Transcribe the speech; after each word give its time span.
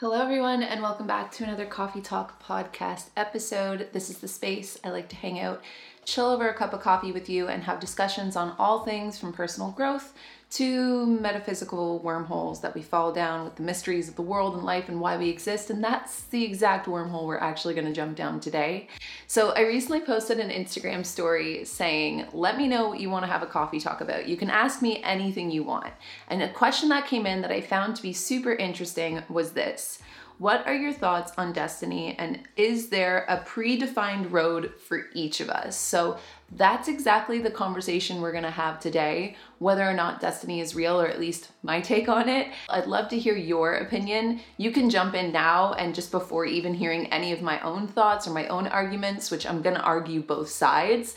Hello, 0.00 0.20
everyone, 0.20 0.62
and 0.62 0.82
welcome 0.82 1.06
back 1.06 1.32
to 1.32 1.44
another 1.44 1.64
Coffee 1.64 2.02
Talk 2.02 2.42
podcast 2.42 3.08
episode. 3.16 3.88
This 3.94 4.10
is 4.10 4.18
the 4.18 4.28
space 4.28 4.78
I 4.84 4.90
like 4.90 5.08
to 5.08 5.16
hang 5.16 5.40
out, 5.40 5.62
chill 6.04 6.26
over 6.26 6.50
a 6.50 6.52
cup 6.52 6.74
of 6.74 6.82
coffee 6.82 7.12
with 7.12 7.30
you, 7.30 7.48
and 7.48 7.62
have 7.62 7.80
discussions 7.80 8.36
on 8.36 8.54
all 8.58 8.84
things 8.84 9.18
from 9.18 9.32
personal 9.32 9.70
growth 9.70 10.12
to 10.56 11.04
metaphysical 11.06 11.98
wormholes 11.98 12.62
that 12.62 12.74
we 12.74 12.80
fall 12.80 13.12
down 13.12 13.44
with 13.44 13.56
the 13.56 13.62
mysteries 13.62 14.08
of 14.08 14.16
the 14.16 14.22
world 14.22 14.54
and 14.54 14.64
life 14.64 14.88
and 14.88 14.98
why 15.00 15.16
we 15.18 15.28
exist. 15.28 15.68
And 15.68 15.84
that's 15.84 16.22
the 16.24 16.44
exact 16.44 16.86
wormhole 16.86 17.26
we're 17.26 17.36
actually 17.36 17.74
going 17.74 17.86
to 17.86 17.92
jump 17.92 18.16
down 18.16 18.40
today. 18.40 18.88
So, 19.26 19.50
I 19.50 19.60
recently 19.60 20.00
posted 20.00 20.40
an 20.40 20.48
Instagram 20.48 21.04
story 21.04 21.66
saying, 21.66 22.28
Let 22.32 22.56
me 22.56 22.68
know 22.68 22.88
what 22.88 23.00
you 23.00 23.10
want 23.10 23.24
to 23.24 23.30
have 23.30 23.42
a 23.42 23.46
coffee 23.46 23.80
talk 23.80 24.00
about. 24.00 24.26
You 24.26 24.38
can 24.38 24.48
ask 24.48 24.80
me 24.80 25.02
anything 25.02 25.50
you 25.50 25.62
want. 25.62 25.92
And 26.28 26.42
a 26.42 26.48
question 26.48 26.88
that 26.88 27.06
came 27.06 27.26
in 27.26 27.42
that 27.42 27.52
I 27.52 27.60
found 27.60 27.94
to 27.96 28.02
be 28.02 28.14
super 28.14 28.54
interesting 28.54 29.22
was 29.28 29.52
this. 29.52 29.98
What 30.38 30.66
are 30.66 30.74
your 30.74 30.92
thoughts 30.92 31.32
on 31.38 31.54
destiny, 31.54 32.14
and 32.18 32.40
is 32.56 32.90
there 32.90 33.24
a 33.26 33.38
predefined 33.38 34.30
road 34.30 34.74
for 34.78 35.06
each 35.14 35.40
of 35.40 35.48
us? 35.48 35.78
So, 35.78 36.18
that's 36.52 36.88
exactly 36.88 37.40
the 37.40 37.50
conversation 37.50 38.20
we're 38.20 38.32
gonna 38.32 38.50
have 38.50 38.78
today, 38.78 39.34
whether 39.58 39.82
or 39.82 39.94
not 39.94 40.20
destiny 40.20 40.60
is 40.60 40.76
real, 40.76 41.00
or 41.00 41.08
at 41.08 41.18
least 41.18 41.50
my 41.62 41.80
take 41.80 42.08
on 42.08 42.28
it. 42.28 42.48
I'd 42.68 42.86
love 42.86 43.08
to 43.08 43.18
hear 43.18 43.34
your 43.34 43.76
opinion. 43.76 44.40
You 44.58 44.70
can 44.70 44.90
jump 44.90 45.14
in 45.14 45.32
now 45.32 45.72
and 45.72 45.94
just 45.94 46.12
before 46.12 46.44
even 46.44 46.74
hearing 46.74 47.06
any 47.06 47.32
of 47.32 47.42
my 47.42 47.58
own 47.62 47.88
thoughts 47.88 48.28
or 48.28 48.30
my 48.32 48.46
own 48.48 48.66
arguments, 48.66 49.30
which 49.30 49.46
I'm 49.46 49.62
gonna 49.62 49.80
argue 49.80 50.20
both 50.20 50.50
sides. 50.50 51.16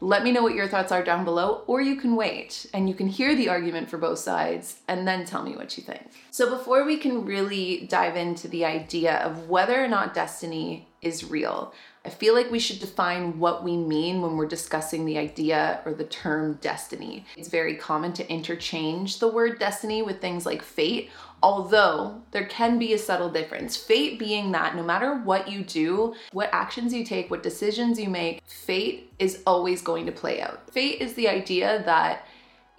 Let 0.00 0.22
me 0.22 0.30
know 0.30 0.42
what 0.42 0.54
your 0.54 0.68
thoughts 0.68 0.92
are 0.92 1.02
down 1.02 1.24
below, 1.24 1.64
or 1.66 1.80
you 1.80 1.96
can 1.96 2.14
wait 2.14 2.66
and 2.72 2.88
you 2.88 2.94
can 2.94 3.08
hear 3.08 3.34
the 3.34 3.48
argument 3.48 3.90
for 3.90 3.98
both 3.98 4.20
sides 4.20 4.80
and 4.86 5.08
then 5.08 5.24
tell 5.24 5.42
me 5.42 5.56
what 5.56 5.76
you 5.76 5.82
think. 5.82 6.10
So, 6.30 6.56
before 6.56 6.84
we 6.84 6.98
can 6.98 7.24
really 7.24 7.86
dive 7.88 8.14
into 8.16 8.46
the 8.46 8.64
idea 8.64 9.16
of 9.16 9.48
whether 9.48 9.82
or 9.82 9.88
not 9.88 10.14
destiny 10.14 10.86
is 11.02 11.28
real, 11.28 11.74
I 12.04 12.10
feel 12.10 12.32
like 12.32 12.50
we 12.50 12.58
should 12.58 12.78
define 12.78 13.38
what 13.38 13.64
we 13.64 13.76
mean 13.76 14.22
when 14.22 14.36
we're 14.36 14.46
discussing 14.46 15.04
the 15.04 15.18
idea 15.18 15.80
or 15.84 15.92
the 15.92 16.04
term 16.04 16.54
destiny. 16.60 17.26
It's 17.36 17.48
very 17.48 17.74
common 17.74 18.12
to 18.14 18.32
interchange 18.32 19.18
the 19.18 19.28
word 19.28 19.58
destiny 19.58 20.02
with 20.02 20.20
things 20.20 20.46
like 20.46 20.62
fate, 20.62 21.10
although 21.42 22.22
there 22.30 22.46
can 22.46 22.78
be 22.78 22.92
a 22.92 22.98
subtle 22.98 23.30
difference. 23.30 23.76
Fate 23.76 24.18
being 24.18 24.52
that 24.52 24.76
no 24.76 24.82
matter 24.82 25.16
what 25.16 25.48
you 25.48 25.62
do, 25.62 26.14
what 26.32 26.50
actions 26.52 26.92
you 26.92 27.04
take, 27.04 27.30
what 27.30 27.42
decisions 27.42 27.98
you 27.98 28.08
make, 28.08 28.42
fate 28.46 29.12
is 29.18 29.42
always 29.46 29.82
going 29.82 30.06
to 30.06 30.12
play 30.12 30.40
out. 30.40 30.70
Fate 30.70 31.00
is 31.00 31.14
the 31.14 31.28
idea 31.28 31.82
that 31.84 32.26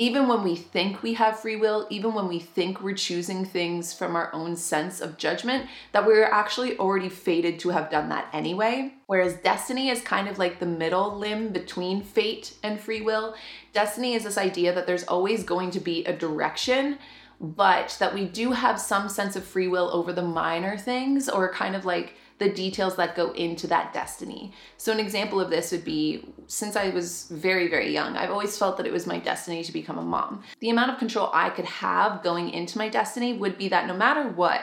even 0.01 0.29
when 0.29 0.43
we 0.43 0.55
think 0.55 1.03
we 1.03 1.13
have 1.15 1.41
free 1.41 1.57
will, 1.57 1.85
even 1.89 2.13
when 2.13 2.29
we 2.29 2.39
think 2.39 2.81
we're 2.81 2.93
choosing 2.93 3.43
things 3.43 3.93
from 3.93 4.15
our 4.15 4.33
own 4.33 4.55
sense 4.55 5.01
of 5.01 5.17
judgment, 5.17 5.67
that 5.91 6.07
we're 6.07 6.23
actually 6.23 6.77
already 6.77 7.09
fated 7.09 7.59
to 7.59 7.69
have 7.69 7.89
done 7.89 8.07
that 8.07 8.29
anyway. 8.31 8.93
Whereas 9.07 9.33
destiny 9.41 9.89
is 9.89 10.01
kind 10.01 10.29
of 10.29 10.39
like 10.39 10.59
the 10.59 10.65
middle 10.65 11.17
limb 11.17 11.49
between 11.49 12.01
fate 12.01 12.53
and 12.63 12.79
free 12.79 13.01
will. 13.01 13.35
Destiny 13.73 14.13
is 14.13 14.23
this 14.23 14.37
idea 14.37 14.73
that 14.73 14.87
there's 14.87 15.03
always 15.03 15.43
going 15.43 15.69
to 15.71 15.81
be 15.81 16.05
a 16.05 16.15
direction 16.15 16.97
but 17.39 17.95
that 17.99 18.13
we 18.13 18.25
do 18.25 18.51
have 18.51 18.79
some 18.79 19.07
sense 19.07 19.35
of 19.35 19.43
free 19.43 19.67
will 19.67 19.89
over 19.93 20.11
the 20.11 20.21
minor 20.21 20.77
things 20.77 21.29
or 21.29 21.51
kind 21.53 21.75
of 21.75 21.85
like 21.85 22.15
the 22.37 22.49
details 22.49 22.95
that 22.95 23.15
go 23.15 23.31
into 23.31 23.67
that 23.67 23.93
destiny. 23.93 24.53
So, 24.77 24.91
an 24.91 24.99
example 24.99 25.39
of 25.39 25.49
this 25.49 25.71
would 25.71 25.83
be 25.83 26.25
since 26.47 26.75
I 26.75 26.89
was 26.89 27.25
very, 27.25 27.67
very 27.67 27.91
young, 27.91 28.15
I've 28.15 28.31
always 28.31 28.57
felt 28.57 28.77
that 28.77 28.87
it 28.87 28.93
was 28.93 29.05
my 29.05 29.19
destiny 29.19 29.63
to 29.63 29.71
become 29.71 29.97
a 29.97 30.03
mom. 30.03 30.43
The 30.59 30.69
amount 30.69 30.91
of 30.91 30.99
control 30.99 31.29
I 31.33 31.49
could 31.49 31.65
have 31.65 32.23
going 32.23 32.49
into 32.49 32.77
my 32.77 32.89
destiny 32.89 33.33
would 33.33 33.57
be 33.57 33.67
that 33.69 33.87
no 33.87 33.95
matter 33.95 34.27
what, 34.29 34.61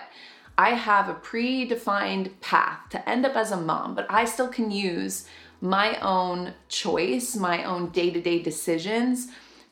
I 0.59 0.71
have 0.71 1.09
a 1.09 1.15
predefined 1.15 2.41
path 2.41 2.81
to 2.91 3.09
end 3.09 3.27
up 3.27 3.37
as 3.37 3.53
a 3.53 3.59
mom, 3.59 3.95
but 3.95 4.07
I 4.09 4.25
still 4.25 4.49
can 4.49 4.71
use 4.71 5.27
my 5.61 5.99
own 6.01 6.55
choice, 6.69 7.37
my 7.37 7.65
own 7.65 7.91
day 7.91 8.11
to 8.11 8.21
day 8.21 8.41
decisions 8.41 9.29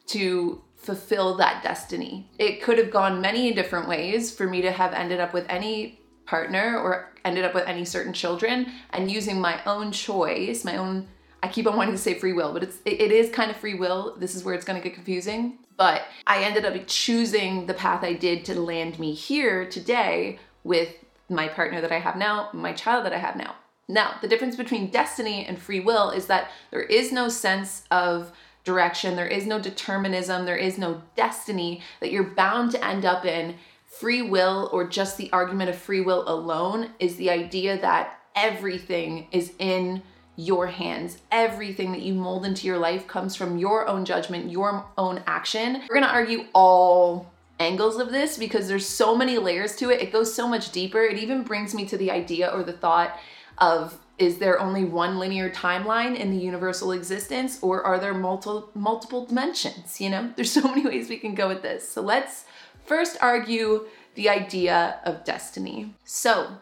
to 0.09 0.62
fulfill 0.84 1.37
that 1.37 1.62
destiny. 1.62 2.28
It 2.39 2.62
could 2.62 2.78
have 2.78 2.91
gone 2.91 3.21
many 3.21 3.53
different 3.53 3.89
ways 3.89 4.34
for 4.34 4.47
me 4.47 4.62
to 4.62 4.71
have 4.71 4.93
ended 4.93 5.21
up 5.21 5.33
with 5.33 5.47
any 5.49 6.00
partner 6.27 6.78
or 6.78 7.12
ended 7.25 7.45
up 7.45 7.55
with 7.55 7.67
any 7.67 7.84
certain 7.84 8.12
children 8.12 8.72
and 8.91 9.11
using 9.11 9.41
my 9.41 9.61
own 9.65 9.93
choice, 9.93 10.65
my 10.65 10.77
own 10.77 11.09
I 11.43 11.49
keep 11.49 11.67
on 11.67 11.77
wanting 11.77 11.93
to 11.93 12.00
say 12.00 12.15
free 12.15 12.33
will, 12.33 12.55
but 12.55 12.62
it's 12.62 12.78
it, 12.87 13.03
it 13.03 13.12
is 13.12 13.31
kind 13.31 13.50
of 13.50 13.59
free 13.59 13.75
will. 13.75 14.17
This 14.19 14.34
is 14.34 14.45
where 14.45 14.55
it's 14.55 14.65
going 14.65 14.81
to 14.81 14.89
get 14.89 14.95
confusing. 14.95 15.59
But 15.77 16.03
I 16.27 16.43
ended 16.43 16.65
up 16.65 16.75
choosing 16.87 17.66
the 17.66 17.75
path 17.75 18.03
I 18.03 18.15
did 18.15 18.47
to 18.47 18.59
land 18.59 18.99
me 18.99 19.12
here 19.12 19.69
today 19.69 20.39
with 20.62 20.95
my 21.28 21.49
partner 21.49 21.83
that 21.83 21.93
I 21.93 21.99
have 21.99 22.16
now, 22.16 22.49
my 22.55 22.72
child 22.72 23.05
that 23.05 23.12
I 23.12 23.19
have 23.19 23.37
now. 23.37 23.56
Now, 23.89 24.15
the 24.22 24.28
difference 24.28 24.56
between 24.56 24.91
destiny 24.91 25.45
and 25.45 25.59
free 25.59 25.81
will 25.81 26.09
is 26.11 26.27
that 26.27 26.51
there 26.71 26.83
is 26.83 27.12
no 27.12 27.28
sense 27.28 27.84
of 27.91 28.33
direction, 28.64 29.16
there 29.16 29.28
is 29.28 29.47
no 29.47 29.60
determinism, 29.60 30.47
there 30.47 30.56
is 30.56 30.78
no 30.78 31.02
destiny 31.16 31.82
that 32.00 32.10
you're 32.10 32.25
bound 32.25 32.70
to 32.72 32.84
end 32.84 33.04
up 33.04 33.25
in 33.25 33.56
free 33.84 34.22
will 34.22 34.69
or 34.72 34.86
just 34.86 35.16
the 35.16 35.30
argument 35.32 35.70
of 35.70 35.76
free 35.76 36.00
will 36.00 36.28
alone 36.28 36.91
is 36.98 37.16
the 37.16 37.30
idea 37.30 37.80
that 37.80 38.19
everything 38.34 39.28
is 39.30 39.53
in 39.58 40.03
your 40.36 40.66
hands. 40.66 41.19
Everything 41.30 41.92
that 41.92 42.03
you 42.03 42.14
mold 42.14 42.44
into 42.44 42.66
your 42.66 42.78
life 42.78 43.06
comes 43.06 43.36
from 43.36 43.56
your 43.56 43.86
own 43.86 44.04
judgment, 44.04 44.50
your 44.50 44.84
own 44.98 45.22
action. 45.26 45.82
We're 45.88 45.94
gonna 45.94 46.06
argue 46.08 46.47
all 46.53 47.32
angles 47.60 47.98
of 47.98 48.10
this 48.10 48.36
because 48.36 48.66
there's 48.66 48.86
so 48.86 49.14
many 49.14 49.38
layers 49.38 49.76
to 49.76 49.91
it. 49.91 50.03
It 50.03 50.12
goes 50.12 50.34
so 50.34 50.48
much 50.48 50.72
deeper. 50.72 51.03
It 51.03 51.19
even 51.19 51.44
brings 51.44 51.72
me 51.72 51.86
to 51.86 51.97
the 51.97 52.10
idea 52.10 52.48
or 52.48 52.64
the 52.64 52.72
thought 52.72 53.16
of 53.58 53.97
is 54.19 54.38
there 54.38 54.60
only 54.60 54.84
one 54.84 55.19
linear 55.19 55.50
timeline 55.50 56.16
in 56.16 56.30
the 56.30 56.36
universal 56.36 56.92
existence 56.92 57.58
or 57.62 57.82
are 57.82 57.98
there 57.98 58.14
multiple 58.14 58.70
multiple 58.75 59.26
dimensions, 59.26 60.00
you 60.00 60.10
know? 60.10 60.32
There's 60.36 60.52
so 60.52 60.62
many 60.69 60.84
ways 60.84 61.08
we 61.08 61.19
can 61.19 61.34
go 61.34 61.48
with 61.48 61.62
this. 61.62 61.88
So 61.88 62.00
let's 62.00 62.44
first 62.84 63.16
argue 63.20 63.86
the 64.14 64.28
idea 64.28 65.00
of 65.04 65.24
destiny. 65.24 65.94
So, 66.04 66.58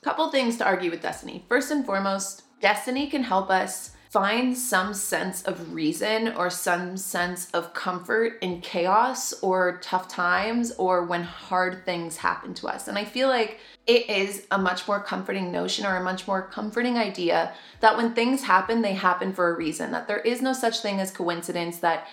a 0.00 0.04
couple 0.04 0.30
things 0.30 0.56
to 0.58 0.64
argue 0.64 0.90
with 0.90 1.02
destiny. 1.02 1.44
First 1.48 1.70
and 1.70 1.86
foremost, 1.86 2.42
destiny 2.60 3.08
can 3.08 3.22
help 3.22 3.50
us 3.50 3.92
find 4.10 4.56
some 4.56 4.94
sense 4.94 5.42
of 5.42 5.74
reason 5.74 6.32
or 6.34 6.48
some 6.48 6.96
sense 6.96 7.50
of 7.50 7.74
comfort 7.74 8.38
in 8.40 8.60
chaos 8.60 9.34
or 9.42 9.78
tough 9.82 10.08
times 10.08 10.72
or 10.72 11.04
when 11.04 11.22
hard 11.22 11.84
things 11.84 12.16
happen 12.16 12.54
to 12.54 12.66
us. 12.66 12.88
And 12.88 12.96
I 12.96 13.04
feel 13.04 13.28
like 13.28 13.60
it 13.88 14.10
is 14.10 14.46
a 14.50 14.58
much 14.58 14.86
more 14.86 15.00
comforting 15.00 15.50
notion 15.50 15.86
or 15.86 15.96
a 15.96 16.04
much 16.04 16.28
more 16.28 16.42
comforting 16.42 16.98
idea 16.98 17.52
that 17.80 17.96
when 17.96 18.14
things 18.14 18.44
happen, 18.44 18.82
they 18.82 18.92
happen 18.92 19.32
for 19.32 19.48
a 19.48 19.56
reason, 19.56 19.90
that 19.92 20.06
there 20.06 20.20
is 20.20 20.42
no 20.42 20.52
such 20.52 20.80
thing 20.80 21.00
as 21.00 21.10
coincidence, 21.10 21.78
that 21.78 22.06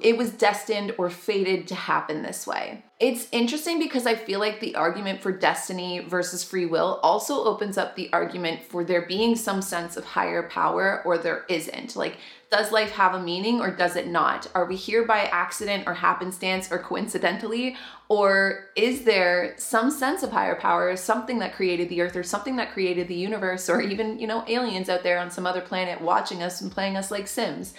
it 0.00 0.16
was 0.16 0.30
destined 0.30 0.94
or 0.96 1.10
fated 1.10 1.66
to 1.68 1.74
happen 1.74 2.22
this 2.22 2.46
way. 2.46 2.82
It's 3.00 3.28
interesting 3.32 3.78
because 3.78 4.06
I 4.06 4.14
feel 4.14 4.38
like 4.38 4.60
the 4.60 4.76
argument 4.76 5.22
for 5.22 5.32
destiny 5.32 6.00
versus 6.00 6.44
free 6.44 6.66
will 6.66 7.00
also 7.02 7.44
opens 7.44 7.76
up 7.76 7.96
the 7.96 8.10
argument 8.12 8.62
for 8.62 8.84
there 8.84 9.06
being 9.06 9.34
some 9.34 9.60
sense 9.60 9.96
of 9.96 10.04
higher 10.04 10.42
power 10.48 11.02
or 11.04 11.18
there 11.18 11.44
isn't. 11.48 11.96
Like, 11.96 12.16
does 12.54 12.70
life 12.70 12.92
have 12.92 13.14
a 13.14 13.20
meaning 13.20 13.60
or 13.60 13.68
does 13.68 13.96
it 13.96 14.06
not? 14.06 14.46
Are 14.54 14.64
we 14.64 14.76
here 14.76 15.04
by 15.04 15.22
accident 15.22 15.88
or 15.88 15.94
happenstance 15.94 16.70
or 16.70 16.78
coincidentally? 16.78 17.74
Or 18.08 18.66
is 18.76 19.02
there 19.02 19.54
some 19.58 19.90
sense 19.90 20.22
of 20.22 20.30
higher 20.30 20.54
power, 20.54 20.94
something 20.94 21.40
that 21.40 21.56
created 21.56 21.88
the 21.88 22.00
earth 22.00 22.14
or 22.14 22.22
something 22.22 22.54
that 22.56 22.72
created 22.72 23.08
the 23.08 23.16
universe 23.16 23.68
or 23.68 23.80
even, 23.80 24.20
you 24.20 24.28
know, 24.28 24.44
aliens 24.46 24.88
out 24.88 25.02
there 25.02 25.18
on 25.18 25.32
some 25.32 25.48
other 25.48 25.62
planet 25.62 26.00
watching 26.00 26.44
us 26.44 26.60
and 26.60 26.70
playing 26.70 26.96
us 26.96 27.10
like 27.10 27.26
Sims? 27.26 27.74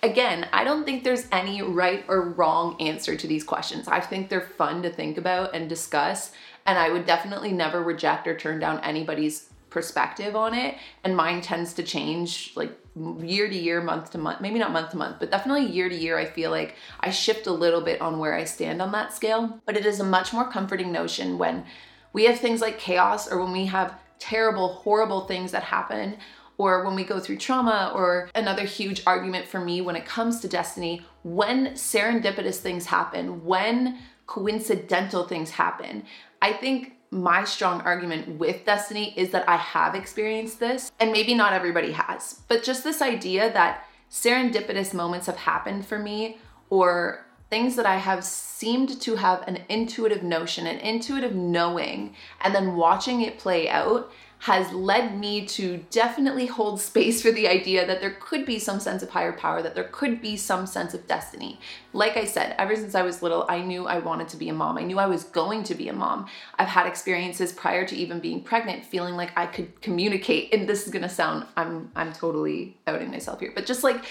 Again, 0.00 0.46
I 0.52 0.62
don't 0.62 0.84
think 0.84 1.02
there's 1.02 1.26
any 1.32 1.60
right 1.60 2.04
or 2.06 2.22
wrong 2.22 2.80
answer 2.80 3.16
to 3.16 3.26
these 3.26 3.42
questions. 3.42 3.88
I 3.88 3.98
think 3.98 4.28
they're 4.28 4.40
fun 4.40 4.84
to 4.84 4.90
think 4.90 5.18
about 5.18 5.56
and 5.56 5.68
discuss, 5.68 6.30
and 6.66 6.78
I 6.78 6.90
would 6.90 7.04
definitely 7.04 7.50
never 7.50 7.82
reject 7.82 8.28
or 8.28 8.38
turn 8.38 8.60
down 8.60 8.78
anybody's 8.84 9.49
perspective 9.70 10.36
on 10.36 10.54
it. 10.54 10.76
And 11.04 11.16
mine 11.16 11.40
tends 11.40 11.72
to 11.74 11.82
change 11.82 12.52
like 12.56 12.72
year 13.20 13.48
to 13.48 13.56
year, 13.56 13.80
month 13.80 14.10
to 14.10 14.18
month, 14.18 14.40
maybe 14.40 14.58
not 14.58 14.72
month 14.72 14.90
to 14.90 14.96
month, 14.96 15.16
but 15.20 15.30
definitely 15.30 15.66
year 15.66 15.88
to 15.88 15.94
year. 15.94 16.18
I 16.18 16.26
feel 16.26 16.50
like 16.50 16.74
I 17.00 17.10
shift 17.10 17.46
a 17.46 17.52
little 17.52 17.80
bit 17.80 18.00
on 18.00 18.18
where 18.18 18.34
I 18.34 18.44
stand 18.44 18.82
on 18.82 18.92
that 18.92 19.14
scale, 19.14 19.60
but 19.64 19.76
it 19.76 19.86
is 19.86 20.00
a 20.00 20.04
much 20.04 20.32
more 20.32 20.50
comforting 20.50 20.92
notion 20.92 21.38
when 21.38 21.64
we 22.12 22.24
have 22.24 22.40
things 22.40 22.60
like 22.60 22.78
chaos 22.78 23.30
or 23.30 23.42
when 23.42 23.52
we 23.52 23.66
have 23.66 23.94
terrible, 24.18 24.68
horrible 24.74 25.22
things 25.22 25.52
that 25.52 25.62
happen 25.62 26.16
or 26.60 26.84
when 26.84 26.94
we 26.94 27.04
go 27.04 27.18
through 27.18 27.38
trauma, 27.38 27.90
or 27.94 28.28
another 28.34 28.64
huge 28.64 29.02
argument 29.06 29.46
for 29.48 29.58
me 29.58 29.80
when 29.80 29.96
it 29.96 30.04
comes 30.04 30.40
to 30.40 30.46
destiny, 30.46 31.00
when 31.22 31.68
serendipitous 31.68 32.56
things 32.56 32.84
happen, 32.84 33.42
when 33.46 33.98
coincidental 34.26 35.26
things 35.26 35.52
happen, 35.52 36.04
I 36.42 36.52
think 36.52 36.92
my 37.10 37.44
strong 37.44 37.80
argument 37.80 38.38
with 38.38 38.64
destiny 38.64 39.12
is 39.16 39.30
that 39.30 39.48
I 39.48 39.56
have 39.56 39.94
experienced 39.94 40.60
this, 40.60 40.92
and 41.00 41.10
maybe 41.12 41.34
not 41.34 41.52
everybody 41.52 41.92
has, 41.92 42.40
but 42.48 42.62
just 42.62 42.84
this 42.84 43.02
idea 43.02 43.52
that 43.52 43.84
serendipitous 44.10 44.94
moments 44.94 45.26
have 45.26 45.36
happened 45.36 45.86
for 45.86 45.98
me, 45.98 46.38
or 46.68 47.26
things 47.48 47.74
that 47.74 47.86
I 47.86 47.96
have 47.96 48.24
seemed 48.24 49.00
to 49.00 49.16
have 49.16 49.42
an 49.48 49.58
intuitive 49.68 50.22
notion, 50.22 50.68
an 50.68 50.78
intuitive 50.78 51.34
knowing, 51.34 52.14
and 52.40 52.54
then 52.54 52.76
watching 52.76 53.22
it 53.22 53.38
play 53.38 53.68
out 53.68 54.12
has 54.40 54.72
led 54.72 55.18
me 55.18 55.44
to 55.44 55.84
definitely 55.90 56.46
hold 56.46 56.80
space 56.80 57.20
for 57.20 57.30
the 57.30 57.46
idea 57.46 57.86
that 57.86 58.00
there 58.00 58.16
could 58.20 58.46
be 58.46 58.58
some 58.58 58.80
sense 58.80 59.02
of 59.02 59.10
higher 59.10 59.34
power, 59.34 59.62
that 59.62 59.74
there 59.74 59.88
could 59.92 60.22
be 60.22 60.34
some 60.34 60.66
sense 60.66 60.94
of 60.94 61.06
destiny. 61.06 61.60
Like 61.92 62.16
I 62.16 62.24
said, 62.24 62.54
ever 62.58 62.74
since 62.74 62.94
I 62.94 63.02
was 63.02 63.22
little, 63.22 63.44
I 63.50 63.60
knew 63.60 63.86
I 63.86 63.98
wanted 63.98 64.28
to 64.30 64.38
be 64.38 64.48
a 64.48 64.54
mom. 64.54 64.78
I 64.78 64.82
knew 64.82 64.98
I 64.98 65.06
was 65.06 65.24
going 65.24 65.62
to 65.64 65.74
be 65.74 65.88
a 65.88 65.92
mom. 65.92 66.26
I've 66.58 66.68
had 66.68 66.86
experiences 66.86 67.52
prior 67.52 67.86
to 67.86 67.94
even 67.94 68.18
being 68.18 68.42
pregnant 68.42 68.86
feeling 68.86 69.14
like 69.14 69.30
I 69.36 69.44
could 69.44 69.78
communicate 69.82 70.54
and 70.54 70.66
this 70.66 70.86
is 70.86 70.92
going 70.92 71.02
to 71.02 71.08
sound 71.08 71.46
I'm 71.56 71.90
I'm 71.94 72.14
totally 72.14 72.78
outing 72.86 73.10
myself 73.10 73.40
here, 73.40 73.52
but 73.54 73.66
just 73.66 73.84
like 73.84 74.04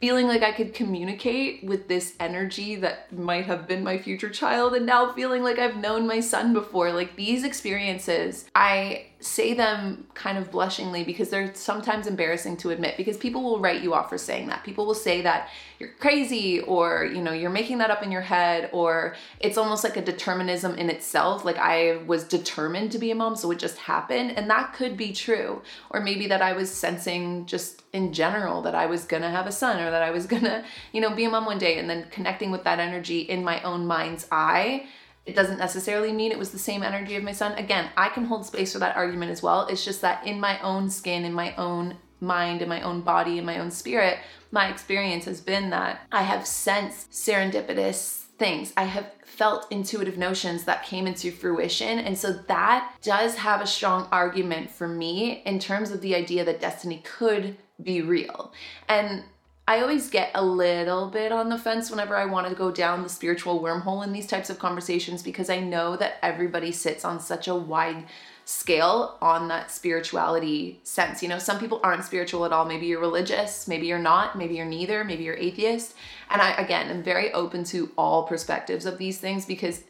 feeling 0.00 0.26
like 0.26 0.42
I 0.42 0.52
could 0.52 0.74
communicate 0.74 1.64
with 1.64 1.88
this 1.88 2.14
energy 2.20 2.76
that 2.76 3.10
might 3.12 3.46
have 3.46 3.66
been 3.66 3.82
my 3.82 3.96
future 3.96 4.28
child 4.28 4.74
and 4.74 4.84
now 4.84 5.12
feeling 5.12 5.42
like 5.42 5.58
I've 5.58 5.78
known 5.78 6.06
my 6.06 6.20
son 6.20 6.52
before. 6.52 6.92
Like 6.92 7.16
these 7.16 7.44
experiences, 7.44 8.44
I 8.54 9.06
say 9.18 9.54
them 9.54 10.06
kind 10.12 10.36
of 10.36 10.50
blushingly 10.50 11.02
because 11.02 11.30
they're 11.30 11.54
sometimes 11.54 12.06
embarrassing 12.06 12.56
to 12.58 12.70
admit 12.70 12.98
because 12.98 13.16
people 13.16 13.42
will 13.42 13.58
write 13.58 13.82
you 13.82 13.94
off 13.94 14.10
for 14.10 14.18
saying 14.18 14.46
that. 14.48 14.62
People 14.62 14.84
will 14.84 14.94
say 14.94 15.22
that 15.22 15.48
you're 15.78 15.92
crazy 16.00 16.60
or, 16.60 17.04
you 17.04 17.22
know, 17.22 17.32
you're 17.32 17.50
making 17.50 17.78
that 17.78 17.90
up 17.90 18.02
in 18.02 18.12
your 18.12 18.20
head 18.20 18.68
or 18.74 19.16
it's 19.40 19.56
almost 19.56 19.84
like 19.84 19.96
a 19.96 20.02
determinism 20.04 20.74
in 20.74 20.90
itself. 20.90 21.46
Like 21.46 21.56
I 21.56 21.98
was 22.06 22.24
determined 22.24 22.92
to 22.92 22.98
be 22.98 23.10
a 23.10 23.14
mom, 23.14 23.36
so 23.36 23.50
it 23.50 23.58
just 23.58 23.78
happened. 23.78 24.32
And 24.32 24.50
that 24.50 24.74
could 24.74 24.98
be 24.98 25.12
true. 25.12 25.62
Or 25.90 26.00
maybe 26.00 26.26
that 26.26 26.42
I 26.42 26.52
was 26.52 26.70
sensing 26.70 27.46
just 27.46 27.82
in 27.94 28.12
general 28.12 28.60
that 28.62 28.74
I 28.74 28.84
was 28.84 29.04
gonna 29.04 29.30
have 29.30 29.46
a 29.46 29.52
son 29.52 29.80
or 29.80 29.90
that 29.90 30.02
I 30.02 30.10
was 30.10 30.26
gonna, 30.26 30.62
you 30.92 31.00
know, 31.00 31.14
be 31.14 31.24
a 31.24 31.30
mom 31.30 31.46
one 31.46 31.58
day 31.58 31.78
and 31.78 31.88
then 31.88 32.06
connecting 32.10 32.50
with 32.50 32.64
that 32.64 32.80
energy 32.80 33.20
in 33.20 33.42
my 33.42 33.62
own 33.62 33.86
mind's 33.86 34.26
eye 34.30 34.86
it 35.26 35.34
doesn't 35.34 35.58
necessarily 35.58 36.12
mean 36.12 36.30
it 36.30 36.38
was 36.38 36.50
the 36.50 36.58
same 36.58 36.82
energy 36.82 37.16
of 37.16 37.24
my 37.24 37.32
son. 37.32 37.52
Again, 37.58 37.90
I 37.96 38.08
can 38.08 38.24
hold 38.24 38.46
space 38.46 38.72
for 38.72 38.78
that 38.78 38.96
argument 38.96 39.32
as 39.32 39.42
well. 39.42 39.66
It's 39.66 39.84
just 39.84 40.00
that 40.00 40.26
in 40.26 40.40
my 40.40 40.60
own 40.60 40.88
skin, 40.88 41.24
in 41.24 41.32
my 41.32 41.54
own 41.56 41.96
mind, 42.20 42.62
in 42.62 42.68
my 42.68 42.80
own 42.80 43.00
body, 43.02 43.38
in 43.38 43.44
my 43.44 43.58
own 43.58 43.70
spirit, 43.70 44.18
my 44.52 44.68
experience 44.68 45.24
has 45.24 45.40
been 45.40 45.70
that 45.70 46.00
I 46.12 46.22
have 46.22 46.46
sensed 46.46 47.10
serendipitous 47.10 48.22
things. 48.38 48.72
I 48.76 48.84
have 48.84 49.10
felt 49.24 49.70
intuitive 49.70 50.16
notions 50.16 50.64
that 50.64 50.84
came 50.84 51.06
into 51.06 51.30
fruition. 51.30 51.98
And 51.98 52.16
so 52.16 52.32
that 52.32 52.94
does 53.02 53.34
have 53.36 53.60
a 53.60 53.66
strong 53.66 54.08
argument 54.12 54.70
for 54.70 54.88
me 54.88 55.42
in 55.44 55.58
terms 55.58 55.90
of 55.90 56.00
the 56.00 56.14
idea 56.14 56.44
that 56.44 56.60
destiny 56.60 57.02
could 57.04 57.56
be 57.82 58.00
real. 58.00 58.52
And 58.88 59.24
I 59.68 59.80
always 59.80 60.08
get 60.10 60.30
a 60.32 60.44
little 60.44 61.08
bit 61.08 61.32
on 61.32 61.48
the 61.48 61.58
fence 61.58 61.90
whenever 61.90 62.16
I 62.16 62.24
want 62.24 62.48
to 62.48 62.54
go 62.54 62.70
down 62.70 63.02
the 63.02 63.08
spiritual 63.08 63.60
wormhole 63.60 64.04
in 64.04 64.12
these 64.12 64.28
types 64.28 64.48
of 64.48 64.60
conversations 64.60 65.24
because 65.24 65.50
I 65.50 65.58
know 65.58 65.96
that 65.96 66.18
everybody 66.22 66.70
sits 66.70 67.04
on 67.04 67.18
such 67.18 67.48
a 67.48 67.54
wide 67.54 68.04
scale 68.44 69.18
on 69.20 69.48
that 69.48 69.72
spirituality 69.72 70.78
sense. 70.84 71.20
You 71.20 71.28
know, 71.28 71.40
some 71.40 71.58
people 71.58 71.80
aren't 71.82 72.04
spiritual 72.04 72.44
at 72.44 72.52
all. 72.52 72.64
Maybe 72.64 72.86
you're 72.86 73.00
religious, 73.00 73.66
maybe 73.66 73.88
you're 73.88 73.98
not, 73.98 74.38
maybe 74.38 74.54
you're 74.54 74.66
neither, 74.66 75.02
maybe 75.02 75.24
you're 75.24 75.36
atheist. 75.36 75.96
And 76.30 76.40
I, 76.40 76.52
again, 76.52 76.88
am 76.88 77.02
very 77.02 77.32
open 77.32 77.64
to 77.64 77.90
all 77.98 78.22
perspectives 78.22 78.86
of 78.86 78.98
these 78.98 79.18
things 79.18 79.46
because 79.46 79.82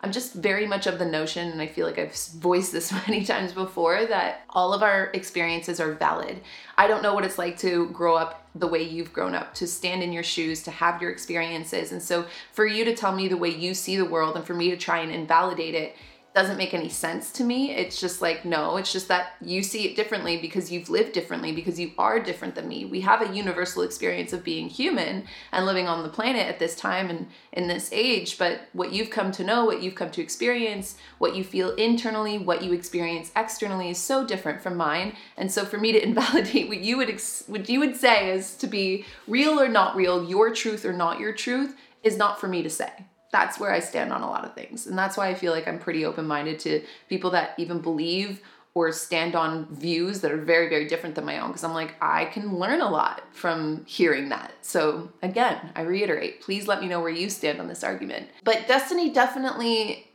I'm 0.00 0.12
just 0.12 0.34
very 0.34 0.66
much 0.66 0.86
of 0.86 0.98
the 0.98 1.06
notion, 1.06 1.50
and 1.50 1.60
I 1.60 1.66
feel 1.66 1.86
like 1.86 1.98
I've 1.98 2.14
voiced 2.14 2.72
this 2.72 2.92
many 3.08 3.24
times 3.24 3.52
before, 3.52 4.04
that 4.06 4.42
all 4.50 4.72
of 4.72 4.82
our 4.82 5.10
experiences 5.14 5.80
are 5.80 5.94
valid. 5.94 6.40
I 6.78 6.86
don't 6.86 7.02
know 7.02 7.14
what 7.14 7.24
it's 7.24 7.38
like 7.38 7.58
to 7.60 7.88
grow 7.88 8.14
up 8.14 8.43
the 8.54 8.66
way 8.66 8.82
you've 8.82 9.12
grown 9.12 9.34
up, 9.34 9.52
to 9.54 9.66
stand 9.66 10.02
in 10.02 10.12
your 10.12 10.22
shoes, 10.22 10.62
to 10.62 10.70
have 10.70 11.02
your 11.02 11.10
experiences. 11.10 11.90
And 11.90 12.02
so 12.02 12.26
for 12.52 12.66
you 12.66 12.84
to 12.84 12.94
tell 12.94 13.14
me 13.14 13.26
the 13.26 13.36
way 13.36 13.48
you 13.48 13.74
see 13.74 13.96
the 13.96 14.04
world 14.04 14.36
and 14.36 14.44
for 14.44 14.54
me 14.54 14.70
to 14.70 14.76
try 14.76 14.98
and 14.98 15.10
invalidate 15.10 15.74
it, 15.74 15.96
doesn't 16.34 16.56
make 16.56 16.74
any 16.74 16.88
sense 16.88 17.30
to 17.30 17.44
me. 17.44 17.70
It's 17.70 18.00
just 18.00 18.20
like, 18.20 18.44
no, 18.44 18.76
it's 18.76 18.92
just 18.92 19.06
that 19.06 19.34
you 19.40 19.62
see 19.62 19.86
it 19.86 19.94
differently 19.94 20.36
because 20.36 20.70
you've 20.70 20.90
lived 20.90 21.12
differently, 21.12 21.52
because 21.52 21.78
you 21.78 21.92
are 21.96 22.18
different 22.18 22.56
than 22.56 22.66
me. 22.66 22.84
We 22.84 23.02
have 23.02 23.22
a 23.22 23.32
universal 23.32 23.82
experience 23.82 24.32
of 24.32 24.42
being 24.42 24.68
human 24.68 25.26
and 25.52 25.64
living 25.64 25.86
on 25.86 26.02
the 26.02 26.08
planet 26.08 26.48
at 26.48 26.58
this 26.58 26.74
time 26.74 27.08
and 27.08 27.28
in 27.52 27.68
this 27.68 27.88
age. 27.92 28.36
But 28.36 28.62
what 28.72 28.92
you've 28.92 29.10
come 29.10 29.30
to 29.30 29.44
know, 29.44 29.64
what 29.64 29.80
you've 29.80 29.94
come 29.94 30.10
to 30.10 30.22
experience, 30.22 30.96
what 31.18 31.36
you 31.36 31.44
feel 31.44 31.72
internally, 31.76 32.36
what 32.38 32.64
you 32.64 32.72
experience 32.72 33.30
externally 33.36 33.90
is 33.90 33.98
so 33.98 34.26
different 34.26 34.60
from 34.60 34.76
mine. 34.76 35.14
And 35.36 35.52
so 35.52 35.64
for 35.64 35.78
me 35.78 35.92
to 35.92 36.02
invalidate 36.02 36.66
what 36.66 36.80
you 36.80 36.96
would 36.96 37.10
ex- 37.10 37.44
what 37.46 37.68
you 37.68 37.78
would 37.78 37.94
say 37.94 38.30
is 38.32 38.56
to 38.56 38.66
be 38.66 39.04
real 39.28 39.60
or 39.60 39.68
not 39.68 39.94
real, 39.94 40.24
your 40.24 40.52
truth 40.52 40.84
or 40.84 40.92
not 40.92 41.20
your 41.20 41.32
truth, 41.32 41.76
is 42.02 42.16
not 42.16 42.40
for 42.40 42.48
me 42.48 42.62
to 42.64 42.70
say 42.70 42.90
that's 43.34 43.58
where 43.58 43.72
I 43.72 43.80
stand 43.80 44.12
on 44.12 44.22
a 44.22 44.30
lot 44.30 44.44
of 44.44 44.54
things. 44.54 44.86
And 44.86 44.96
that's 44.96 45.16
why 45.16 45.26
I 45.26 45.34
feel 45.34 45.52
like 45.52 45.66
I'm 45.66 45.80
pretty 45.80 46.04
open 46.04 46.24
minded 46.24 46.60
to 46.60 46.84
people 47.08 47.30
that 47.30 47.54
even 47.58 47.80
believe 47.80 48.40
or 48.74 48.92
stand 48.92 49.34
on 49.34 49.66
views 49.74 50.20
that 50.20 50.30
are 50.30 50.40
very, 50.40 50.68
very 50.68 50.86
different 50.86 51.16
than 51.16 51.24
my 51.24 51.40
own. 51.40 51.48
Because 51.48 51.64
I'm 51.64 51.74
like, 51.74 51.96
I 52.00 52.26
can 52.26 52.58
learn 52.60 52.80
a 52.80 52.88
lot 52.88 53.24
from 53.32 53.84
hearing 53.86 54.28
that. 54.28 54.52
So, 54.62 55.10
again, 55.20 55.72
I 55.74 55.80
reiterate, 55.80 56.42
please 56.42 56.68
let 56.68 56.80
me 56.80 56.86
know 56.86 57.00
where 57.00 57.10
you 57.10 57.28
stand 57.28 57.60
on 57.60 57.66
this 57.66 57.82
argument. 57.82 58.28
But 58.44 58.68
destiny 58.68 59.10
definitely 59.10 60.06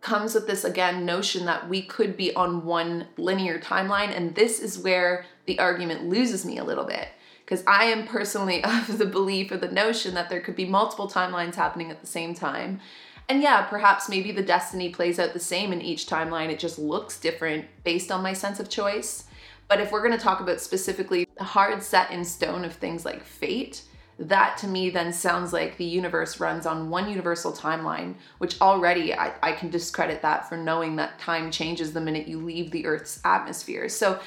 comes 0.00 0.32
with 0.32 0.46
this 0.46 0.62
again 0.62 1.04
notion 1.04 1.46
that 1.46 1.68
we 1.68 1.82
could 1.82 2.16
be 2.16 2.32
on 2.36 2.64
one 2.64 3.08
linear 3.16 3.58
timeline. 3.58 4.16
And 4.16 4.36
this 4.36 4.60
is 4.60 4.78
where 4.78 5.24
the 5.46 5.58
argument 5.58 6.08
loses 6.08 6.46
me 6.46 6.58
a 6.58 6.64
little 6.64 6.84
bit 6.84 7.08
because 7.46 7.62
I 7.66 7.84
am 7.84 8.06
personally 8.06 8.62
of 8.64 8.98
the 8.98 9.06
belief 9.06 9.52
or 9.52 9.56
the 9.56 9.70
notion 9.70 10.14
that 10.14 10.28
there 10.28 10.40
could 10.40 10.56
be 10.56 10.66
multiple 10.66 11.08
timelines 11.08 11.54
happening 11.54 11.90
at 11.90 12.00
the 12.00 12.06
same 12.06 12.34
time. 12.34 12.80
And 13.28 13.40
yeah, 13.40 13.62
perhaps 13.62 14.08
maybe 14.08 14.32
the 14.32 14.42
destiny 14.42 14.90
plays 14.90 15.18
out 15.18 15.32
the 15.32 15.40
same 15.40 15.72
in 15.72 15.80
each 15.80 16.06
timeline, 16.06 16.50
it 16.50 16.58
just 16.58 16.78
looks 16.78 17.18
different 17.18 17.64
based 17.84 18.12
on 18.12 18.22
my 18.22 18.32
sense 18.32 18.60
of 18.60 18.68
choice. 18.68 19.24
But 19.68 19.80
if 19.80 19.90
we're 19.90 20.02
gonna 20.02 20.18
talk 20.18 20.40
about 20.40 20.60
specifically 20.60 21.26
the 21.38 21.44
hard 21.44 21.82
set 21.82 22.10
in 22.10 22.24
stone 22.24 22.64
of 22.64 22.72
things 22.72 23.04
like 23.04 23.24
fate, 23.24 23.82
that 24.18 24.56
to 24.58 24.66
me 24.66 24.88
then 24.90 25.12
sounds 25.12 25.52
like 25.52 25.76
the 25.76 25.84
universe 25.84 26.40
runs 26.40 26.66
on 26.66 26.88
one 26.88 27.08
universal 27.08 27.52
timeline, 27.52 28.14
which 28.38 28.60
already 28.60 29.12
I, 29.12 29.32
I 29.42 29.52
can 29.52 29.70
discredit 29.70 30.22
that 30.22 30.48
for 30.48 30.56
knowing 30.56 30.96
that 30.96 31.18
time 31.18 31.50
changes 31.50 31.92
the 31.92 32.00
minute 32.00 32.26
you 32.26 32.38
leave 32.38 32.70
the 32.70 32.86
Earth's 32.86 33.20
atmosphere. 33.24 33.88
So 33.88 34.20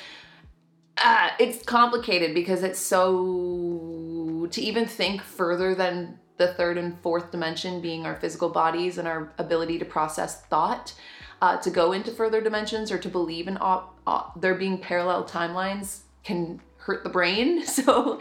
uh, 1.04 1.30
it's 1.40 1.64
complicated 1.64 2.34
because 2.34 2.64
it's 2.64 2.80
so 2.80 4.48
to 4.52 4.62
even 4.62 4.86
think 4.86 5.22
further 5.22 5.76
than 5.76 6.20
the 6.38 6.54
third 6.54 6.78
and 6.78 7.00
fourth 7.02 7.32
dimension 7.32 7.82
being 7.82 8.06
our 8.06 8.16
physical 8.16 8.50
bodies 8.50 8.98
and 8.98 9.08
our 9.08 9.32
ability 9.38 9.78
to 9.78 9.86
process 9.86 10.42
thought 10.44 10.94
uh, 11.42 11.58
to 11.58 11.70
go 11.70 11.92
into 11.92 12.12
further 12.12 12.42
dimensions 12.42 12.92
or 12.92 12.98
to 12.98 13.10
believe 13.10 13.48
in 13.48 13.58
op- 13.58 13.98
op- 14.08 14.40
there 14.40 14.56
being 14.56 14.78
parallel 14.78 15.24
timelines 15.24 16.00
can 16.24 16.60
hurt 16.78 17.04
the 17.04 17.10
brain. 17.10 17.64
So 17.66 18.20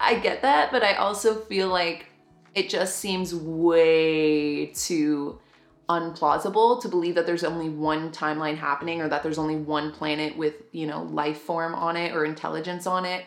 i 0.00 0.18
get 0.18 0.42
that 0.42 0.72
but 0.72 0.82
i 0.82 0.94
also 0.94 1.40
feel 1.42 1.68
like 1.68 2.06
it 2.54 2.68
just 2.68 2.98
seems 2.98 3.34
way 3.34 4.66
too 4.66 5.38
unplausible 5.88 6.80
to 6.82 6.88
believe 6.88 7.14
that 7.14 7.26
there's 7.26 7.44
only 7.44 7.68
one 7.68 8.10
timeline 8.10 8.56
happening 8.56 9.00
or 9.00 9.08
that 9.08 9.22
there's 9.22 9.38
only 9.38 9.56
one 9.56 9.92
planet 9.92 10.36
with, 10.36 10.54
you 10.72 10.86
know, 10.86 11.02
life 11.02 11.38
form 11.38 11.74
on 11.74 11.96
it 11.96 12.14
or 12.14 12.24
intelligence 12.24 12.86
on 12.86 13.04
it. 13.04 13.24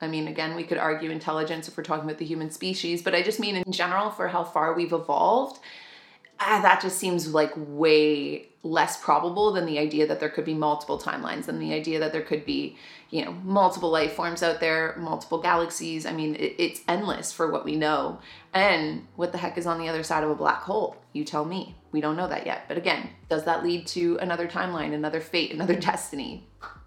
I 0.00 0.06
mean, 0.06 0.28
again, 0.28 0.56
we 0.56 0.64
could 0.64 0.78
argue 0.78 1.10
intelligence 1.10 1.68
if 1.68 1.76
we're 1.76 1.84
talking 1.84 2.04
about 2.04 2.18
the 2.18 2.24
human 2.24 2.50
species, 2.50 3.02
but 3.02 3.14
I 3.14 3.22
just 3.22 3.38
mean 3.38 3.56
in 3.56 3.70
general 3.70 4.10
for 4.10 4.28
how 4.28 4.44
far 4.44 4.72
we've 4.72 4.92
evolved 4.92 5.60
ah, 6.40 6.60
that 6.62 6.80
just 6.80 6.98
seems 6.98 7.32
like 7.32 7.52
way 7.56 8.48
less 8.62 9.02
probable 9.02 9.52
than 9.52 9.64
the 9.64 9.78
idea 9.78 10.06
that 10.06 10.20
there 10.20 10.28
could 10.28 10.44
be 10.44 10.52
multiple 10.52 10.98
timelines 10.98 11.48
and 11.48 11.62
the 11.62 11.72
idea 11.72 11.98
that 11.98 12.12
there 12.12 12.22
could 12.22 12.44
be 12.44 12.76
you 13.08 13.24
know 13.24 13.32
multiple 13.42 13.90
life 13.90 14.12
forms 14.12 14.42
out 14.42 14.60
there 14.60 14.94
multiple 14.98 15.40
galaxies. 15.40 16.04
I 16.04 16.12
mean 16.12 16.34
it, 16.34 16.54
it's 16.58 16.80
endless 16.88 17.32
for 17.32 17.50
what 17.50 17.64
we 17.64 17.76
know. 17.76 18.20
And 18.52 19.06
what 19.16 19.32
the 19.32 19.38
heck 19.38 19.56
is 19.56 19.66
on 19.66 19.78
the 19.78 19.88
other 19.88 20.02
side 20.02 20.24
of 20.24 20.30
a 20.30 20.34
black 20.34 20.62
hole? 20.62 20.96
You 21.12 21.24
tell 21.24 21.44
me. 21.44 21.76
We 21.92 22.00
don't 22.00 22.16
know 22.16 22.28
that 22.28 22.46
yet. 22.46 22.64
But 22.68 22.76
again 22.76 23.10
does 23.28 23.44
that 23.44 23.64
lead 23.64 23.86
to 23.88 24.18
another 24.18 24.46
timeline 24.46 24.92
another 24.92 25.20
fate 25.20 25.52
another 25.52 25.74
destiny? 25.80 26.46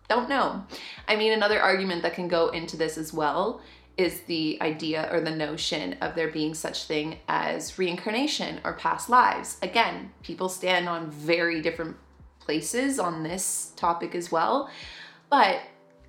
Don't 0.09 0.29
know. 0.29 0.65
I 1.07 1.15
mean 1.15 1.33
another 1.33 1.61
argument 1.61 2.03
that 2.03 2.13
can 2.13 2.27
go 2.27 2.49
into 2.49 2.77
this 2.77 2.97
as 2.97 3.13
well 3.13 3.61
is 3.97 4.21
the 4.21 4.57
idea 4.61 5.07
or 5.11 5.21
the 5.21 5.35
notion 5.35 5.93
of 6.01 6.15
there 6.15 6.31
being 6.31 6.53
such 6.53 6.85
thing 6.85 7.19
as 7.27 7.77
reincarnation 7.77 8.59
or 8.63 8.73
past 8.73 9.09
lives. 9.09 9.57
Again, 9.61 10.11
people 10.23 10.49
stand 10.49 10.89
on 10.89 11.11
very 11.11 11.61
different 11.61 11.95
places 12.39 12.99
on 12.99 13.23
this 13.23 13.71
topic 13.75 14.15
as 14.15 14.31
well. 14.31 14.69
But 15.29 15.61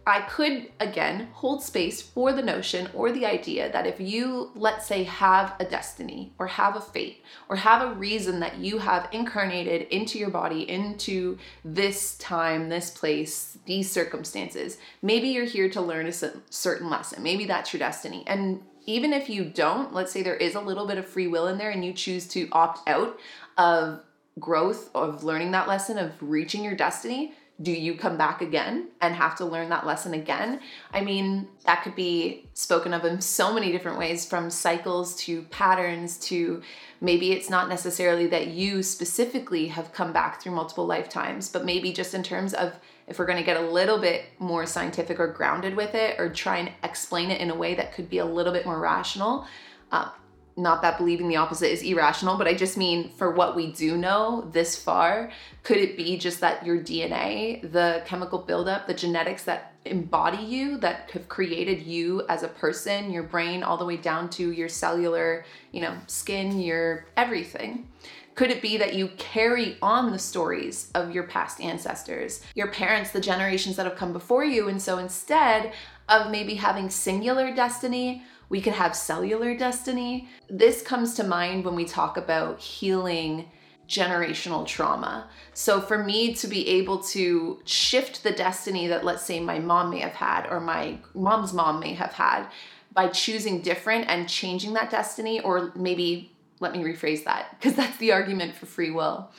I 0.06 0.20
could, 0.23 0.70
again, 0.80 1.28
hold 1.32 1.62
space 1.62 2.02
for 2.02 2.32
the 2.32 2.42
notion 2.42 2.90
or 2.92 3.11
the 3.11 3.25
idea 3.25 3.73
that 3.73 3.87
if 3.87 3.99
you, 3.99 4.50
let's 4.54 4.87
say, 4.87 5.04
have 5.04 5.54
a 5.58 5.64
destiny 5.64 6.32
or 6.38 6.46
have 6.46 6.76
a 6.76 6.80
fate 6.80 7.23
or 7.49 7.56
have 7.56 7.80
a 7.80 7.94
reason 7.94 8.40
that 8.40 8.58
you 8.58 8.78
have 8.78 9.08
incarnated 9.12 9.88
into 9.88 10.18
your 10.18 10.28
body, 10.28 10.68
into 10.68 11.38
this 11.64 12.16
time, 12.18 12.68
this 12.68 12.90
place, 12.90 13.56
these 13.64 13.90
circumstances, 13.90 14.76
maybe 15.00 15.28
you're 15.28 15.46
here 15.46 15.70
to 15.70 15.80
learn 15.80 16.06
a 16.06 16.12
certain 16.12 16.90
lesson. 16.90 17.23
Maybe 17.23 17.46
that's 17.46 17.73
your 17.73 17.78
destiny. 17.78 18.25
And 18.26 18.62
even 18.84 19.14
if 19.14 19.30
you 19.30 19.46
don't, 19.46 19.94
let's 19.94 20.12
say 20.12 20.23
there 20.23 20.37
is 20.37 20.54
a 20.54 20.61
little 20.61 20.87
bit 20.87 20.99
of 20.99 21.06
free 21.06 21.28
will 21.28 21.46
in 21.46 21.56
there 21.56 21.70
and 21.70 21.82
you 21.82 21.94
choose 21.94 22.26
to 22.28 22.46
opt 22.52 22.87
out 22.87 23.18
of 23.56 24.02
growth, 24.38 24.90
of 24.94 25.25
learning 25.25 25.52
that 25.52 25.68
lesson, 25.68 25.96
of 25.96 26.12
reaching 26.20 26.62
your 26.62 26.75
destiny 26.75 27.32
do 27.62 27.70
you 27.70 27.94
come 27.94 28.16
back 28.16 28.42
again 28.42 28.88
and 29.00 29.14
have 29.14 29.37
to 29.37 29.44
learn 29.44 29.68
that 29.68 29.87
lesson 29.87 30.12
again? 30.12 30.61
I 30.92 31.02
mean, 31.02 31.46
that 31.64 31.84
could 31.84 31.94
be 31.94 32.49
spoken 32.52 32.92
of 32.92 33.04
in 33.04 33.20
so 33.20 33.54
many 33.54 33.70
different 33.70 33.99
ways 33.99 34.26
from 34.26 34.50
cycles 34.50 35.14
to 35.16 35.42
patterns 35.42 36.18
to 36.18 36.62
maybe 37.00 37.32
it's 37.32 37.49
not 37.49 37.68
necessarily 37.68 38.26
that 38.26 38.49
you 38.49 38.82
specifically 38.82 39.68
have 39.68 39.92
come 39.92 40.12
back 40.12 40.42
through 40.42 40.52
multiple 40.52 40.87
lifetimes, 40.87 41.49
but 41.49 41.64
maybe 41.64 41.92
just 41.92 42.12
in 42.12 42.25
terms 42.25 42.54
of 42.54 42.75
if 43.06 43.18
we're 43.18 43.26
going 43.26 43.38
to 43.38 43.44
get 43.44 43.56
a 43.56 43.70
little 43.70 43.99
bit 43.99 44.25
more 44.40 44.66
scientific 44.66 45.20
or 45.20 45.28
grounded 45.28 45.76
with 45.76 45.94
it 45.94 46.18
or 46.18 46.30
try 46.30 46.56
and 46.56 46.73
explain 46.82 47.30
it 47.30 47.40
in 47.40 47.50
a 47.50 47.54
way 47.54 47.75
that 47.75 47.92
could 47.92 48.11
be 48.11 48.18
a 48.18 48.25
little 48.25 48.52
bit 48.52 48.66
more 48.66 48.80
rational. 48.80 49.46
Uh, 49.92 50.11
not 50.56 50.82
that 50.82 50.99
believing 50.99 51.28
the 51.28 51.37
opposite 51.37 51.73
is 51.73 51.82
irrational, 51.82 52.37
but 52.37 52.46
I 52.46 52.54
just 52.54 52.76
mean 52.76 53.11
for 53.11 53.30
what 53.32 53.56
we 53.56 53.73
do 53.73 53.96
know 53.96 54.49
this 54.52 54.80
far, 54.80 55.30
could 55.62 55.78
it 55.78 55.96
be 55.96 56.16
just 56.16 56.40
that 56.40 56.64
your 56.64 56.78
DNA, 56.78 57.61
the 57.73 58.02
chemical 58.06 58.38
buildup, 58.38 58.87
the 58.87 58.94
genetics 58.94 59.44
that 59.44 59.73
embody 59.84 60.42
you, 60.42 60.78
that 60.78 61.11
have 61.12 61.28
created 61.28 61.82
you 61.82 62.25
as 62.28 62.42
a 62.42 62.49
person, 62.49 63.11
your 63.11 63.25
brain, 63.25 63.62
all 63.62 63.76
the 63.76 63.84
way 63.84 63.96
down 63.96 64.30
to 64.30 64.52
your 64.52 64.68
cellular, 64.68 65.44
you 65.73 65.80
know, 65.80 65.96
skin, 66.06 66.61
your 66.61 67.06
everything? 67.16 67.88
Could 68.34 68.50
it 68.50 68.62
be 68.62 68.76
that 68.78 68.94
you 68.94 69.08
carry 69.16 69.76
on 69.80 70.11
the 70.11 70.18
stories 70.18 70.90
of 70.94 71.14
your 71.14 71.25
past 71.25 71.61
ancestors, 71.61 72.42
your 72.54 72.66
parents, 72.68 73.11
the 73.11 73.20
generations 73.20 73.76
that 73.76 73.87
have 73.87 73.96
come 73.96 74.12
before 74.12 74.44
you? 74.44 74.68
And 74.68 74.82
so 74.82 74.99
instead 74.99 75.73
of 76.08 76.30
maybe 76.30 76.54
having 76.54 76.90
singular 76.90 77.54
destiny, 77.54 78.25
we 78.54 78.61
could 78.61 78.73
have 78.73 78.94
cellular 78.94 79.56
destiny. 79.56 80.28
This 80.49 80.80
comes 80.80 81.14
to 81.14 81.25
mind 81.25 81.64
when 81.64 81.75
we 81.75 81.84
talk 81.84 82.16
about 82.16 82.61
healing 82.61 83.50
generational 83.88 84.64
trauma. 84.64 85.28
So 85.54 85.80
for 85.80 86.04
me 86.04 86.34
to 86.34 86.46
be 86.46 86.68
able 86.68 86.99
to 87.14 87.58
shift 87.64 88.23
the 88.23 88.30
destiny 88.30 88.87
that 88.87 89.04
let's 89.04 89.25
say 89.25 89.40
my 89.40 89.58
mom 89.58 89.90
may 89.90 89.99
have 89.99 90.12
had 90.12 90.46
or 90.49 90.61
my 90.61 90.99
mom's 91.14 91.52
mom 91.52 91.80
may 91.80 91.94
have 91.94 92.12
had 92.12 92.46
by 92.92 93.08
choosing 93.08 93.61
different 93.61 94.04
and 94.08 94.28
changing 94.28 94.75
that 94.75 94.88
destiny 94.88 95.40
or 95.40 95.73
maybe 95.75 96.30
let 96.61 96.73
me 96.76 96.84
rephrase 96.84 97.25
that 97.25 97.56
because 97.58 97.75
that's 97.75 97.96
the 97.96 98.12
argument 98.12 98.54
for 98.54 98.66
free 98.66 98.92
will 98.92 99.32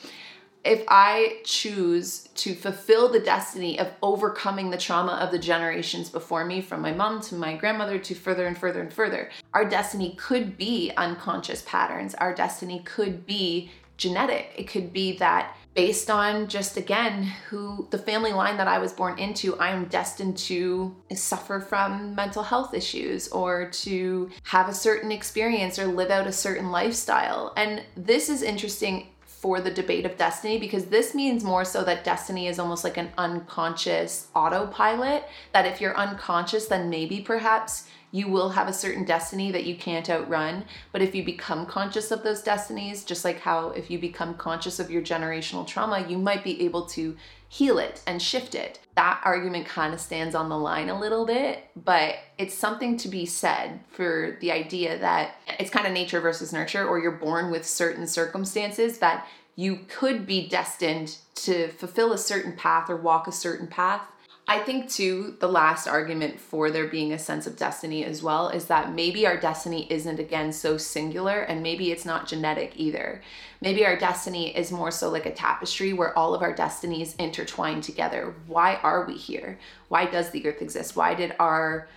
if 0.66 0.84
I 0.88 1.38
choose 1.44 2.28
to 2.34 2.54
fulfill 2.54 3.10
the 3.10 3.20
destiny 3.20 3.78
of 3.78 3.92
overcoming 4.02 4.70
the 4.70 4.76
trauma 4.76 5.12
of 5.12 5.30
the 5.30 5.38
generations 5.38 6.10
before 6.10 6.44
me, 6.44 6.60
from 6.60 6.80
my 6.80 6.92
mom 6.92 7.20
to 7.22 7.34
my 7.36 7.56
grandmother 7.56 7.98
to 7.98 8.14
further 8.14 8.46
and 8.46 8.58
further 8.58 8.80
and 8.80 8.92
further, 8.92 9.30
our 9.54 9.64
destiny 9.64 10.14
could 10.18 10.58
be 10.58 10.92
unconscious 10.96 11.62
patterns. 11.62 12.14
Our 12.16 12.34
destiny 12.34 12.82
could 12.84 13.26
be 13.26 13.70
genetic. 13.96 14.52
It 14.56 14.68
could 14.68 14.92
be 14.92 15.16
that 15.18 15.56
based 15.74 16.10
on 16.10 16.48
just 16.48 16.78
again 16.78 17.22
who 17.48 17.86
the 17.90 17.98
family 17.98 18.32
line 18.32 18.56
that 18.56 18.66
I 18.66 18.78
was 18.78 18.92
born 18.92 19.18
into, 19.18 19.56
I 19.58 19.70
am 19.70 19.84
destined 19.86 20.38
to 20.38 20.96
suffer 21.14 21.60
from 21.60 22.14
mental 22.14 22.42
health 22.42 22.74
issues 22.74 23.28
or 23.28 23.70
to 23.70 24.30
have 24.44 24.68
a 24.68 24.74
certain 24.74 25.12
experience 25.12 25.78
or 25.78 25.86
live 25.86 26.10
out 26.10 26.26
a 26.26 26.32
certain 26.32 26.70
lifestyle. 26.70 27.52
And 27.56 27.82
this 27.94 28.28
is 28.28 28.42
interesting 28.42 29.08
for 29.46 29.60
the 29.60 29.70
debate 29.70 30.04
of 30.04 30.16
destiny 30.16 30.58
because 30.58 30.86
this 30.86 31.14
means 31.14 31.44
more 31.44 31.64
so 31.64 31.84
that 31.84 32.02
destiny 32.02 32.48
is 32.48 32.58
almost 32.58 32.82
like 32.82 32.96
an 32.96 33.12
unconscious 33.16 34.26
autopilot. 34.34 35.22
That 35.52 35.66
if 35.66 35.80
you're 35.80 35.96
unconscious, 35.96 36.66
then 36.66 36.90
maybe 36.90 37.20
perhaps 37.20 37.86
you 38.10 38.26
will 38.26 38.48
have 38.48 38.66
a 38.66 38.72
certain 38.72 39.04
destiny 39.04 39.52
that 39.52 39.64
you 39.64 39.76
can't 39.76 40.10
outrun. 40.10 40.64
But 40.90 41.02
if 41.02 41.14
you 41.14 41.24
become 41.24 41.64
conscious 41.64 42.10
of 42.10 42.24
those 42.24 42.42
destinies, 42.42 43.04
just 43.04 43.24
like 43.24 43.38
how 43.38 43.68
if 43.68 43.88
you 43.88 44.00
become 44.00 44.34
conscious 44.34 44.80
of 44.80 44.90
your 44.90 45.02
generational 45.02 45.64
trauma, 45.64 46.04
you 46.08 46.18
might 46.18 46.42
be 46.42 46.64
able 46.64 46.86
to 46.86 47.16
heal 47.48 47.78
it 47.78 48.02
and 48.06 48.20
shift 48.20 48.54
it. 48.54 48.80
That 48.96 49.20
argument 49.24 49.66
kind 49.66 49.92
of 49.92 50.00
stands 50.00 50.34
on 50.34 50.48
the 50.48 50.58
line 50.58 50.88
a 50.88 50.98
little 50.98 51.26
bit, 51.26 51.64
but 51.76 52.16
it's 52.38 52.54
something 52.54 52.96
to 52.98 53.08
be 53.08 53.26
said 53.26 53.80
for 53.90 54.36
the 54.40 54.52
idea 54.52 54.98
that 54.98 55.36
it's 55.58 55.70
kind 55.70 55.86
of 55.86 55.92
nature 55.92 56.20
versus 56.20 56.52
nurture, 56.52 56.86
or 56.86 56.98
you're 56.98 57.12
born 57.12 57.50
with 57.50 57.66
certain 57.66 58.06
circumstances 58.06 58.98
that 58.98 59.26
you 59.54 59.80
could 59.88 60.26
be 60.26 60.48
destined 60.48 61.16
to 61.34 61.68
fulfill 61.68 62.12
a 62.12 62.18
certain 62.18 62.52
path 62.52 62.90
or 62.90 62.96
walk 62.96 63.26
a 63.26 63.32
certain 63.32 63.66
path 63.66 64.02
I 64.48 64.60
think, 64.60 64.88
too, 64.88 65.36
the 65.40 65.48
last 65.48 65.88
argument 65.88 66.38
for 66.38 66.70
there 66.70 66.86
being 66.86 67.12
a 67.12 67.18
sense 67.18 67.48
of 67.48 67.56
destiny 67.56 68.04
as 68.04 68.22
well 68.22 68.48
is 68.48 68.66
that 68.66 68.94
maybe 68.94 69.26
our 69.26 69.36
destiny 69.36 69.88
isn't, 69.90 70.20
again, 70.20 70.52
so 70.52 70.76
singular 70.76 71.40
and 71.40 71.64
maybe 71.64 71.90
it's 71.90 72.04
not 72.04 72.28
genetic 72.28 72.74
either. 72.76 73.22
Maybe 73.60 73.84
our 73.84 73.96
destiny 73.96 74.56
is 74.56 74.70
more 74.70 74.92
so 74.92 75.10
like 75.10 75.26
a 75.26 75.34
tapestry 75.34 75.92
where 75.92 76.16
all 76.16 76.32
of 76.32 76.42
our 76.42 76.54
destinies 76.54 77.16
intertwine 77.16 77.80
together. 77.80 78.34
Why 78.46 78.76
are 78.76 79.04
we 79.04 79.14
here? 79.14 79.58
Why 79.88 80.06
does 80.06 80.30
the 80.30 80.46
earth 80.46 80.62
exist? 80.62 80.94
Why 80.94 81.14
did 81.14 81.34
our 81.40 81.88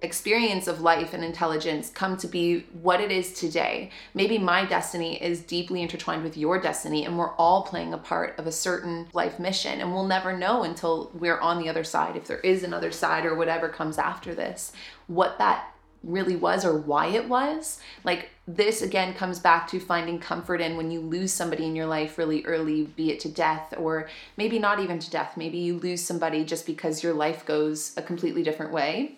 experience 0.00 0.68
of 0.68 0.80
life 0.80 1.12
and 1.12 1.24
intelligence 1.24 1.90
come 1.90 2.16
to 2.18 2.28
be 2.28 2.60
what 2.82 3.00
it 3.00 3.10
is 3.10 3.32
today. 3.32 3.90
Maybe 4.14 4.38
my 4.38 4.64
destiny 4.64 5.20
is 5.20 5.40
deeply 5.40 5.82
intertwined 5.82 6.22
with 6.22 6.36
your 6.36 6.60
destiny, 6.60 7.04
and 7.04 7.18
we're 7.18 7.34
all 7.34 7.62
playing 7.62 7.92
a 7.92 7.98
part 7.98 8.38
of 8.38 8.46
a 8.46 8.52
certain 8.52 9.08
life 9.12 9.38
mission. 9.38 9.80
And 9.80 9.92
we'll 9.92 10.06
never 10.06 10.36
know 10.36 10.62
until 10.62 11.10
we're 11.14 11.40
on 11.40 11.58
the 11.58 11.68
other 11.68 11.84
side, 11.84 12.16
if 12.16 12.26
there 12.26 12.40
is 12.40 12.62
another 12.62 12.92
side 12.92 13.26
or 13.26 13.34
whatever 13.34 13.68
comes 13.68 13.98
after 13.98 14.34
this, 14.34 14.72
what 15.08 15.38
that 15.38 15.74
really 16.04 16.36
was 16.36 16.64
or 16.64 16.78
why 16.78 17.08
it 17.08 17.28
was. 17.28 17.80
Like, 18.04 18.30
this 18.46 18.82
again 18.82 19.14
comes 19.14 19.40
back 19.40 19.66
to 19.68 19.80
finding 19.80 20.20
comfort 20.20 20.60
in 20.60 20.76
when 20.76 20.92
you 20.92 21.00
lose 21.00 21.32
somebody 21.32 21.66
in 21.66 21.74
your 21.74 21.86
life 21.86 22.18
really 22.18 22.44
early, 22.44 22.84
be 22.84 23.10
it 23.10 23.18
to 23.20 23.28
death 23.28 23.74
or 23.76 24.08
maybe 24.36 24.60
not 24.60 24.78
even 24.78 25.00
to 25.00 25.10
death. 25.10 25.36
Maybe 25.36 25.58
you 25.58 25.76
lose 25.78 26.04
somebody 26.04 26.44
just 26.44 26.66
because 26.66 27.02
your 27.02 27.14
life 27.14 27.44
goes 27.44 27.94
a 27.96 28.02
completely 28.02 28.44
different 28.44 28.72
way 28.72 29.17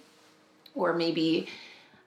or 0.75 0.93
maybe 0.93 1.49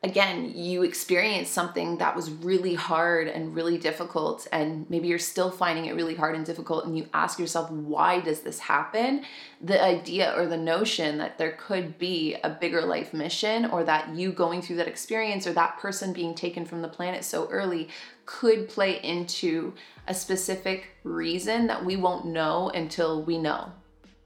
again 0.03 0.51
you 0.53 0.83
experience 0.83 1.49
something 1.49 1.97
that 1.97 2.13
was 2.15 2.29
really 2.29 2.73
hard 2.73 3.27
and 3.29 3.55
really 3.55 3.77
difficult 3.77 4.45
and 4.51 4.89
maybe 4.89 5.07
you're 5.07 5.17
still 5.17 5.49
finding 5.49 5.85
it 5.85 5.95
really 5.95 6.13
hard 6.13 6.35
and 6.35 6.45
difficult 6.45 6.85
and 6.85 6.97
you 6.97 7.07
ask 7.13 7.39
yourself 7.39 7.71
why 7.71 8.19
does 8.19 8.41
this 8.41 8.59
happen? 8.59 9.23
The 9.61 9.81
idea 9.81 10.33
or 10.35 10.45
the 10.45 10.57
notion 10.57 11.17
that 11.19 11.37
there 11.37 11.53
could 11.53 11.97
be 11.97 12.35
a 12.43 12.49
bigger 12.49 12.81
life 12.81 13.13
mission 13.13 13.65
or 13.65 13.85
that 13.85 14.13
you 14.13 14.33
going 14.33 14.61
through 14.61 14.75
that 14.77 14.89
experience 14.89 15.47
or 15.47 15.53
that 15.53 15.79
person 15.79 16.11
being 16.11 16.35
taken 16.35 16.65
from 16.65 16.81
the 16.81 16.89
planet 16.89 17.23
so 17.23 17.47
early 17.49 17.87
could 18.25 18.67
play 18.67 19.01
into 19.01 19.73
a 20.07 20.13
specific 20.13 20.89
reason 21.03 21.67
that 21.67 21.83
we 21.83 21.95
won't 21.95 22.25
know 22.25 22.69
until 22.69 23.23
we 23.23 23.37
know. 23.37 23.71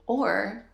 Or 0.08 0.67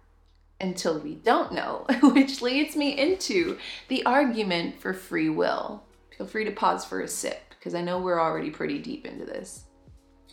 until 0.63 1.00
we 1.00 1.15
don't 1.15 1.51
know, 1.51 1.86
which 2.01 2.41
leads 2.41 2.75
me 2.75 2.98
into 2.98 3.58
the 3.89 4.05
argument 4.05 4.79
for 4.79 4.93
free 4.93 5.29
will. 5.29 5.84
Feel 6.17 6.27
free 6.27 6.46
to 6.46 6.51
pause 6.51 6.86
for 6.86 7.01
a 7.01 7.08
sip 7.08 7.41
because 7.50 7.75
I 7.75 7.82
know 7.82 8.00
we're 8.00 8.22
already 8.22 8.50
pretty 8.50 8.79
deep 8.79 9.05
into 9.05 9.25
this. 9.25 9.65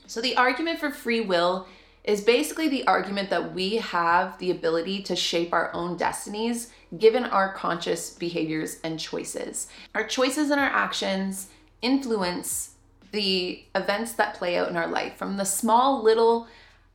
So, 0.06 0.20
the 0.20 0.37
argument 0.37 0.78
for 0.78 0.90
free 0.90 1.20
will 1.20 1.66
is 2.02 2.22
basically 2.22 2.68
the 2.68 2.87
argument 2.87 3.30
that 3.30 3.52
we 3.52 3.76
have 3.76 4.38
the 4.38 4.50
ability 4.50 5.02
to 5.02 5.14
shape 5.14 5.52
our 5.52 5.72
own 5.75 5.96
destinies 5.96 6.72
given 6.99 7.25
our 7.25 7.52
conscious 7.52 8.10
behaviors 8.10 8.78
and 8.82 8.99
choices. 8.99 9.68
Our 9.94 10.04
choices 10.04 10.50
and 10.50 10.60
our 10.60 10.66
actions 10.66 11.49
influence 11.82 12.75
the 13.12 13.64
events 13.75 14.12
that 14.14 14.34
play 14.34 14.56
out 14.56 14.68
in 14.68 14.76
our 14.76 14.88
life 14.88 15.16
from 15.16 15.37
the 15.37 15.44
small 15.44 16.02
little 16.02 16.49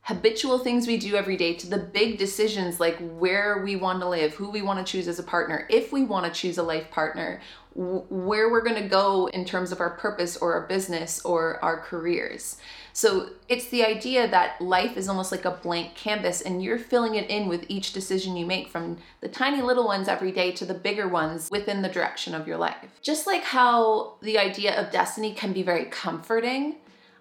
habitual 0.06 0.60
things 0.60 0.86
we 0.86 0.96
do 0.96 1.16
every 1.16 1.36
day 1.36 1.52
to 1.52 1.68
the 1.68 1.78
big 1.78 2.16
decisions 2.16 2.78
like 2.78 2.96
where 3.18 3.62
we 3.64 3.74
want 3.74 4.00
to 4.00 4.08
live, 4.08 4.32
who 4.34 4.48
we 4.48 4.62
want 4.62 4.78
to 4.78 4.90
choose 4.90 5.08
as 5.08 5.18
a 5.18 5.22
partner, 5.22 5.66
if 5.68 5.92
we 5.92 6.04
want 6.04 6.24
to 6.24 6.40
choose 6.40 6.58
a 6.58 6.62
life 6.62 6.88
partner, 6.92 7.40
where 7.74 8.48
we're 8.48 8.62
going 8.62 8.80
to 8.80 8.88
go 8.88 9.26
in 9.26 9.44
terms 9.44 9.72
of 9.72 9.80
our 9.80 9.90
purpose 9.90 10.36
or 10.36 10.54
our 10.54 10.66
business 10.68 11.20
or 11.24 11.62
our 11.62 11.80
careers. 11.80 12.56
So 12.92 13.30
it's 13.48 13.66
the 13.66 13.84
idea 13.84 14.28
that 14.28 14.60
life 14.60 14.96
is 14.96 15.08
almost 15.08 15.32
like 15.32 15.44
a 15.44 15.50
blank 15.50 15.96
canvas 15.96 16.40
and 16.40 16.62
you're 16.62 16.78
filling 16.78 17.16
it 17.16 17.28
in 17.28 17.48
with 17.48 17.66
each 17.68 17.92
decision 17.92 18.36
you 18.36 18.46
make 18.46 18.68
from 18.68 18.98
the 19.20 19.28
tiny 19.28 19.60
little 19.60 19.86
ones 19.86 20.06
every 20.06 20.30
day 20.30 20.52
to 20.52 20.64
the 20.64 20.72
bigger 20.72 21.08
ones 21.08 21.50
within 21.50 21.82
the 21.82 21.88
direction 21.88 22.32
of 22.32 22.46
your 22.46 22.58
life. 22.58 23.00
Just 23.02 23.26
like 23.26 23.42
how 23.42 24.14
the 24.22 24.38
idea 24.38 24.80
of 24.80 24.92
destiny 24.92 25.34
can 25.34 25.52
be 25.52 25.64
very 25.64 25.86
comforting 25.86 26.76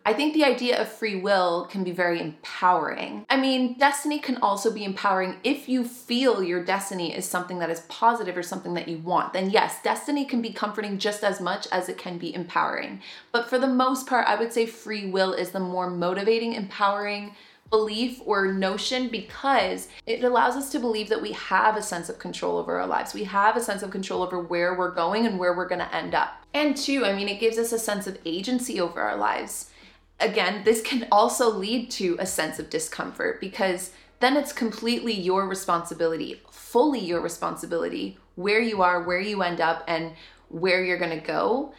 I 0.07 0.13
think 0.13 0.35
the 0.35 0.43
idea 0.43 0.79
of 0.79 0.88
free 0.88 1.15
will 1.15 1.65
can 1.71 1.83
be 1.83 1.89
very 1.89 2.21
empowering. 2.21 3.25
I 3.27 3.38
mean, 3.38 3.75
destiny 3.79 4.19
can 4.19 4.38
also 4.38 4.71
be 4.71 4.83
empowering 4.83 5.38
if 5.43 5.67
you 5.67 5.83
feel 5.83 6.43
your 6.43 6.63
destiny 6.63 7.15
is 7.15 7.25
something 7.25 7.57
that 7.57 7.71
is 7.71 7.79
positive 7.89 8.38
or 8.38 8.43
something 8.43 8.75
that 8.75 8.88
you 8.88 9.00
want. 9.00 9.33
Then, 9.33 9.50
yes, 9.50 9.81
destiny 9.81 10.24
can 10.24 10.43
be 10.43 10.53
comforting 10.53 11.00
just 11.00 11.24
as 11.24 11.41
much 11.41 11.67
as 11.71 11.89
it 11.89 11.97
can 11.97 12.19
be 12.19 12.35
empowering. 12.35 13.01
But 13.31 13.50
for 13.50 13.57
the 13.57 13.65
most 13.65 14.05
part, 14.05 14.27
I 14.27 14.35
would 14.35 14.53
say 14.53 14.67
free 14.67 15.09
will 15.09 15.33
is 15.33 15.50
the 15.50 15.59
more 15.59 15.89
motivating, 15.89 16.53
empowering, 16.53 17.33
belief 17.71 18.21
or 18.25 18.53
notion 18.53 19.07
because 19.09 19.88
it 20.05 20.24
allows 20.24 20.55
us 20.55 20.71
to 20.71 20.79
believe 20.79 21.09
that 21.09 21.21
we 21.21 21.31
have 21.31 21.75
a 21.75 21.81
sense 21.81 22.09
of 22.09 22.19
control 22.19 22.59
over 22.59 22.79
our 22.79 22.85
lives. 22.85 23.15
We 23.15 23.24
have 23.24 23.57
a 23.57 23.62
sense 23.62 23.81
of 23.81 23.89
control 23.89 24.21
over 24.21 24.39
where 24.39 24.77
we're 24.77 24.93
going 24.93 25.25
and 25.25 25.39
where 25.39 25.55
we're 25.55 25.67
going 25.67 25.79
to 25.79 25.95
end 25.95 26.13
up. 26.13 26.45
And 26.53 26.77
two, 26.77 27.05
I 27.05 27.13
mean, 27.13 27.27
it 27.27 27.39
gives 27.39 27.57
us 27.57 27.71
a 27.71 27.79
sense 27.79 28.05
of 28.05 28.19
agency 28.24 28.79
over 28.79 29.01
our 29.01 29.17
lives. 29.17 29.71
Again, 30.19 30.63
this 30.63 30.81
can 30.81 31.07
also 31.12 31.50
lead 31.50 31.91
to 31.91 32.15
a 32.19 32.25
sense 32.25 32.60
of 32.60 32.69
discomfort 32.69 33.41
because 33.41 33.91
then 34.19 34.38
it's 34.38 34.53
completely 34.53 35.13
your 35.13 35.48
responsibility, 35.48 36.41
fully 36.50 37.00
your 37.00 37.19
responsibility, 37.19 38.17
where 38.36 38.62
you 38.62 38.81
are, 38.81 39.03
where 39.03 39.19
you 39.19 39.41
end 39.41 39.60
up, 39.60 39.84
and 39.88 40.13
where 40.50 40.84
you're 40.84 40.98
going 40.98 41.19
to 41.19 41.25
go. 41.25 41.74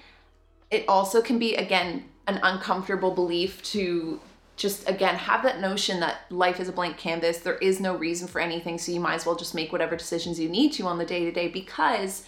It 0.71 0.85
also 0.87 1.23
can 1.23 1.39
be, 1.39 1.55
again, 1.55 2.05
an 2.27 2.41
uncomfortable 2.43 3.13
belief 3.13 3.63
to 3.63 4.21
just 4.57 4.89
again 4.89 5.15
have 5.15 5.43
that 5.43 5.61
notion 5.61 6.01
that 6.01 6.21
life 6.31 6.59
is 6.59 6.69
a 6.69 6.73
blank 6.73 6.97
canvas 6.97 7.39
there 7.39 7.59
is 7.59 7.79
no 7.79 7.95
reason 7.95 8.27
for 8.27 8.41
anything 8.41 8.79
so 8.79 8.91
you 8.91 8.99
might 8.99 9.15
as 9.15 9.27
well 9.27 9.37
just 9.37 9.55
make 9.55 9.71
whatever 9.71 9.97
decisions 9.97 10.41
you 10.41 10.49
need 10.49 10.73
to 10.73 10.87
on 10.87 10.99
the 10.99 11.05
day 11.05 11.25
to 11.25 11.31
day 11.31 11.47
because 11.47 12.25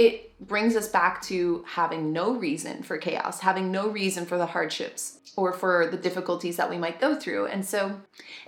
it 0.00 0.48
brings 0.48 0.74
us 0.74 0.88
back 0.88 1.20
to 1.20 1.62
having 1.66 2.12
no 2.12 2.32
reason 2.32 2.82
for 2.82 2.96
chaos 2.96 3.40
having 3.40 3.70
no 3.70 3.88
reason 3.88 4.24
for 4.24 4.38
the 4.38 4.46
hardships 4.46 5.18
or 5.36 5.52
for 5.52 5.86
the 5.86 5.96
difficulties 5.96 6.56
that 6.56 6.70
we 6.70 6.78
might 6.78 7.00
go 7.00 7.14
through 7.14 7.46
and 7.46 7.64
so 7.64 8.00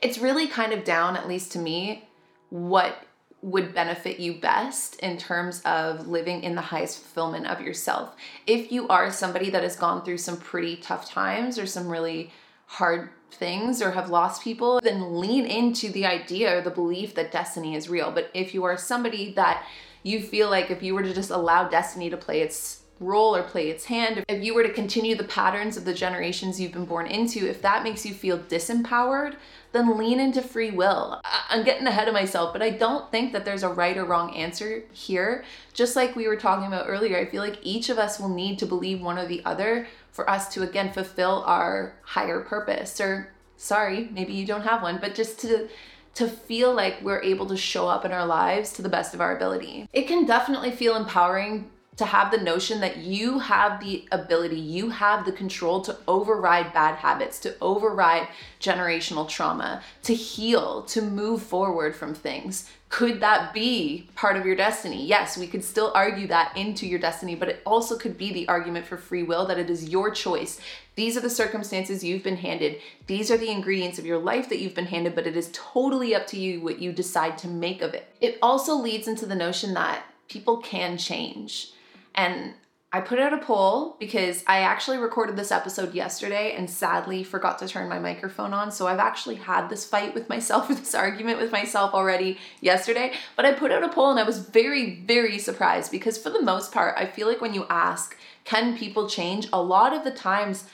it's 0.03 0.19
really 0.19 0.47
kind 0.47 0.73
of 0.73 0.83
down 0.83 1.17
at 1.17 1.29
least 1.29 1.53
to 1.53 1.59
me 1.59 2.09
what 2.49 3.05
would 3.43 3.75
benefit 3.75 4.21
you 4.21 4.35
best 4.35 4.99
in 5.01 5.19
terms 5.19 5.61
of 5.65 6.07
living 6.07 6.43
in 6.45 6.55
the 6.55 6.61
highest 6.61 6.99
fulfillment 6.99 7.47
of 7.49 7.61
yourself. 7.61 8.15
If 8.47 8.71
you 8.71 8.87
are 8.87 9.11
somebody 9.11 9.51
that 9.51 9.65
has 9.65 9.75
gone 9.75 10.05
through 10.05 10.19
some 10.19 10.37
pretty 10.37 10.77
tough 10.77 11.11
times 11.11 11.59
or 11.59 11.67
some 11.67 11.89
really 11.89 12.31
hard 12.67 13.11
things 13.33 13.83
or 13.83 13.91
have 13.91 14.11
lost 14.11 14.45
people, 14.45 14.81
then 14.81 15.19
lean 15.19 15.45
into 15.47 15.91
the 15.91 16.07
idea 16.07 16.57
or 16.57 16.61
the 16.61 16.71
belief 16.71 17.17
that 17.17 17.33
destiny 17.33 17.75
is 17.75 17.89
real. 17.89 18.13
But 18.13 18.31
if 18.33 18.55
you 18.55 18.63
are 18.65 18.77
somebody 18.77 19.33
that 19.33 19.67
you 20.03 20.21
feel 20.21 20.51
like 20.51 20.71
if 20.71 20.83
you 20.83 20.95
were 20.95 21.03
to 21.03 21.15
just 21.15 21.31
allow 21.31 21.69
destiny 21.69 22.11
to 22.11 22.17
play 22.17 22.41
its 22.41 22.83
role 23.01 23.35
or 23.35 23.43
play 23.43 23.69
its 23.69 23.85
hand, 23.85 24.25
if 24.29 24.43
you 24.43 24.55
were 24.55 24.63
to 24.63 24.73
continue 24.73 25.17
the 25.17 25.25
patterns 25.25 25.77
of 25.77 25.85
the 25.85 25.95
generations 25.95 26.61
you've 26.61 26.73
been 26.73 26.85
born 26.85 27.07
into, 27.07 27.49
if 27.49 27.61
that 27.63 27.83
makes 27.83 28.07
you 28.07 28.15
feel 28.15 28.39
disempowered, 28.39 29.35
then 29.73 29.99
lean 29.99 30.21
into 30.21 30.43
free 30.43 30.71
will. 30.71 31.21
I'm 31.49 31.65
getting 31.65 31.87
ahead 31.87 32.09
of 32.09 32.15
myself, 32.15 32.53
but 32.53 32.63
I 32.63 32.71
don't 32.71 33.11
think 33.11 33.33
that 33.33 33.45
there's 33.45 33.63
a 33.63 33.69
right 33.69 33.97
or 33.97 34.05
wrong 34.05 34.35
answer 34.37 34.85
here. 34.93 35.45
Just 35.73 35.97
like 35.97 36.15
we 36.15 36.29
were 36.29 36.37
talking 36.37 36.67
about 36.67 36.89
earlier, 36.89 37.19
I 37.19 37.25
feel 37.25 37.43
like 37.43 37.59
each 37.63 37.89
of 37.89 37.99
us 37.99 38.21
will 38.21 38.29
need 38.29 38.59
to 38.61 38.67
believe 38.67 39.01
one 39.01 39.19
or 39.19 39.27
the 39.27 39.45
other 39.45 39.87
for 40.13 40.29
us 40.29 40.53
to 40.55 40.63
again 40.63 40.93
fulfill 40.93 41.43
our 41.47 41.95
higher 42.03 42.41
purpose 42.41 43.01
or 43.01 43.33
sorry 43.57 44.09
maybe 44.13 44.33
you 44.33 44.47
don't 44.47 44.63
have 44.63 44.83
one 44.83 44.99
but 45.01 45.15
just 45.15 45.41
to 45.41 45.69
to 46.15 46.29
feel 46.29 46.73
like 46.75 47.01
we're 47.03 47.23
able 47.23 47.47
to 47.47 47.57
show 47.57 47.89
up 47.89 48.05
in 48.05 48.13
our 48.13 48.27
lives 48.27 48.73
to 48.73 48.83
the 48.83 48.89
best 48.89 49.15
of 49.15 49.21
our 49.21 49.37
ability 49.37 49.89
it 49.93 50.07
can 50.07 50.27
definitely 50.27 50.71
feel 50.71 50.97
empowering 50.97 51.71
to 51.97 52.07
have 52.07 52.31
the 52.31 52.39
notion 52.39 52.81
that 52.81 52.99
you 52.99 53.39
have 53.39 53.79
the 53.81 54.09
ability, 54.13 54.59
you 54.59 54.89
have 54.89 55.27
the 55.27 55.33
control 55.33 55.83
to 55.83 55.97
override 56.09 56.73
bad 56.73 56.97
habits, 56.97 57.39
to 57.41 57.55
override 57.61 58.29
generational 58.61 59.29
trauma, 59.29 59.83
to 60.03 60.15
heal, 60.15 60.83
to 60.83 61.03
move 61.03 61.43
forward 61.43 61.95
from 61.95 62.15
things. 62.15 62.71
Could 62.89 63.21
that 63.21 63.53
be 63.53 64.09
part 64.15 64.37
of 64.37 64.47
your 64.47 64.57
destiny? 64.57 65.05
Yes, 65.05 65.37
we 65.37 65.47
could 65.47 65.65
still 65.65 65.93
argue 65.95 66.27
that 66.29 66.57
into 66.57 66.87
your 66.87 66.99
destiny, 66.99 67.35
but 67.35 67.49
it 67.49 67.63
also 67.67 67.99
could 67.99 68.17
be 68.17 68.33
the 68.33 68.49
argument 68.49 68.87
for 68.87 68.97
free 68.97 69.23
will 69.23 69.47
that 69.47 69.59
it 69.59 69.69
is 69.69 69.89
your 69.89 70.11
choice. 70.11 70.61
These 70.95 71.17
are 71.17 71.21
the 71.21 71.31
circumstances 71.31 72.05
you've 72.05 72.23
been 72.23 72.37
handed. 72.37 72.81
These 73.07 73.31
are 73.31 73.39
the 73.39 73.51
ingredients 73.51 73.99
of 73.99 74.07
your 74.07 74.19
life 74.19 74.49
that 74.49 74.59
you've 74.59 74.75
been 74.75 74.87
handed, 74.87 75.15
but 75.15 75.27
it 75.27 75.37
is 75.37 75.51
totally 75.53 76.15
up 76.15 76.27
to 76.29 76.39
you 76.39 76.61
what 76.61 76.81
you 76.81 76.93
decide 76.93 77.39
to 77.39 77.49
make 77.49 77.81
of 77.81 77.95
it. 77.95 78.15
It 78.21 78.39
also 78.43 78.75
leads 78.75 79.09
into 79.09 79.27
the 79.27 79.35
notion 79.35 79.75
that 79.75 80.05
people 80.29 80.59
can 80.59 80.99
change 80.99 81.73
and 82.15 82.55
I 82.95 83.01
put 83.01 83.19
out 83.19 83.33
a 83.33 83.39
poll 83.39 83.97
because 83.99 84.45
I 84.47 84.59
actually 84.59 84.99
recorded 84.99 85.35
this 85.35 85.51
episode 85.51 85.95
yesterday 85.95 86.55
and 86.55 86.69
sadly 86.69 87.25
forgot 87.25 87.59
to 87.61 87.69
turn 87.69 87.89
my 87.89 87.99
microphone 87.99 88.53
on. 88.53 88.71
So 88.71 88.87
I've 88.87 88.99
actually 88.99 89.37
had 89.37 89.71
this 89.71 89.87
fight 89.87 90.13
with 90.13 90.29
myself, 90.29 90.69
this 90.69 90.95
argument 90.95 91.41
with 91.41 91.51
myself 91.51 91.95
already 91.95 92.39
yesterday. 92.61 93.15
But 93.35 93.47
I 93.47 93.53
put 93.53 93.73
out 93.73 93.83
a 93.83 93.89
poll 93.89 94.11
and 94.11 94.21
I 94.21 94.25
was 94.25 94.41
very, 94.41 95.01
very 95.07 95.39
surprised 95.39 95.91
because 95.91 96.19
for 96.19 96.29
the 96.29 96.43
most 96.43 96.71
part, 96.71 96.95
I 96.99 97.07
feel 97.07 97.27
like 97.27 97.41
when 97.41 97.55
you 97.55 97.65
ask, 97.71 98.15
can 98.45 98.77
people 98.77 99.09
change? 99.09 99.49
A 99.55 99.63
lot 99.63 99.95
of 99.95 100.05
the 100.05 100.11
times, 100.11 100.65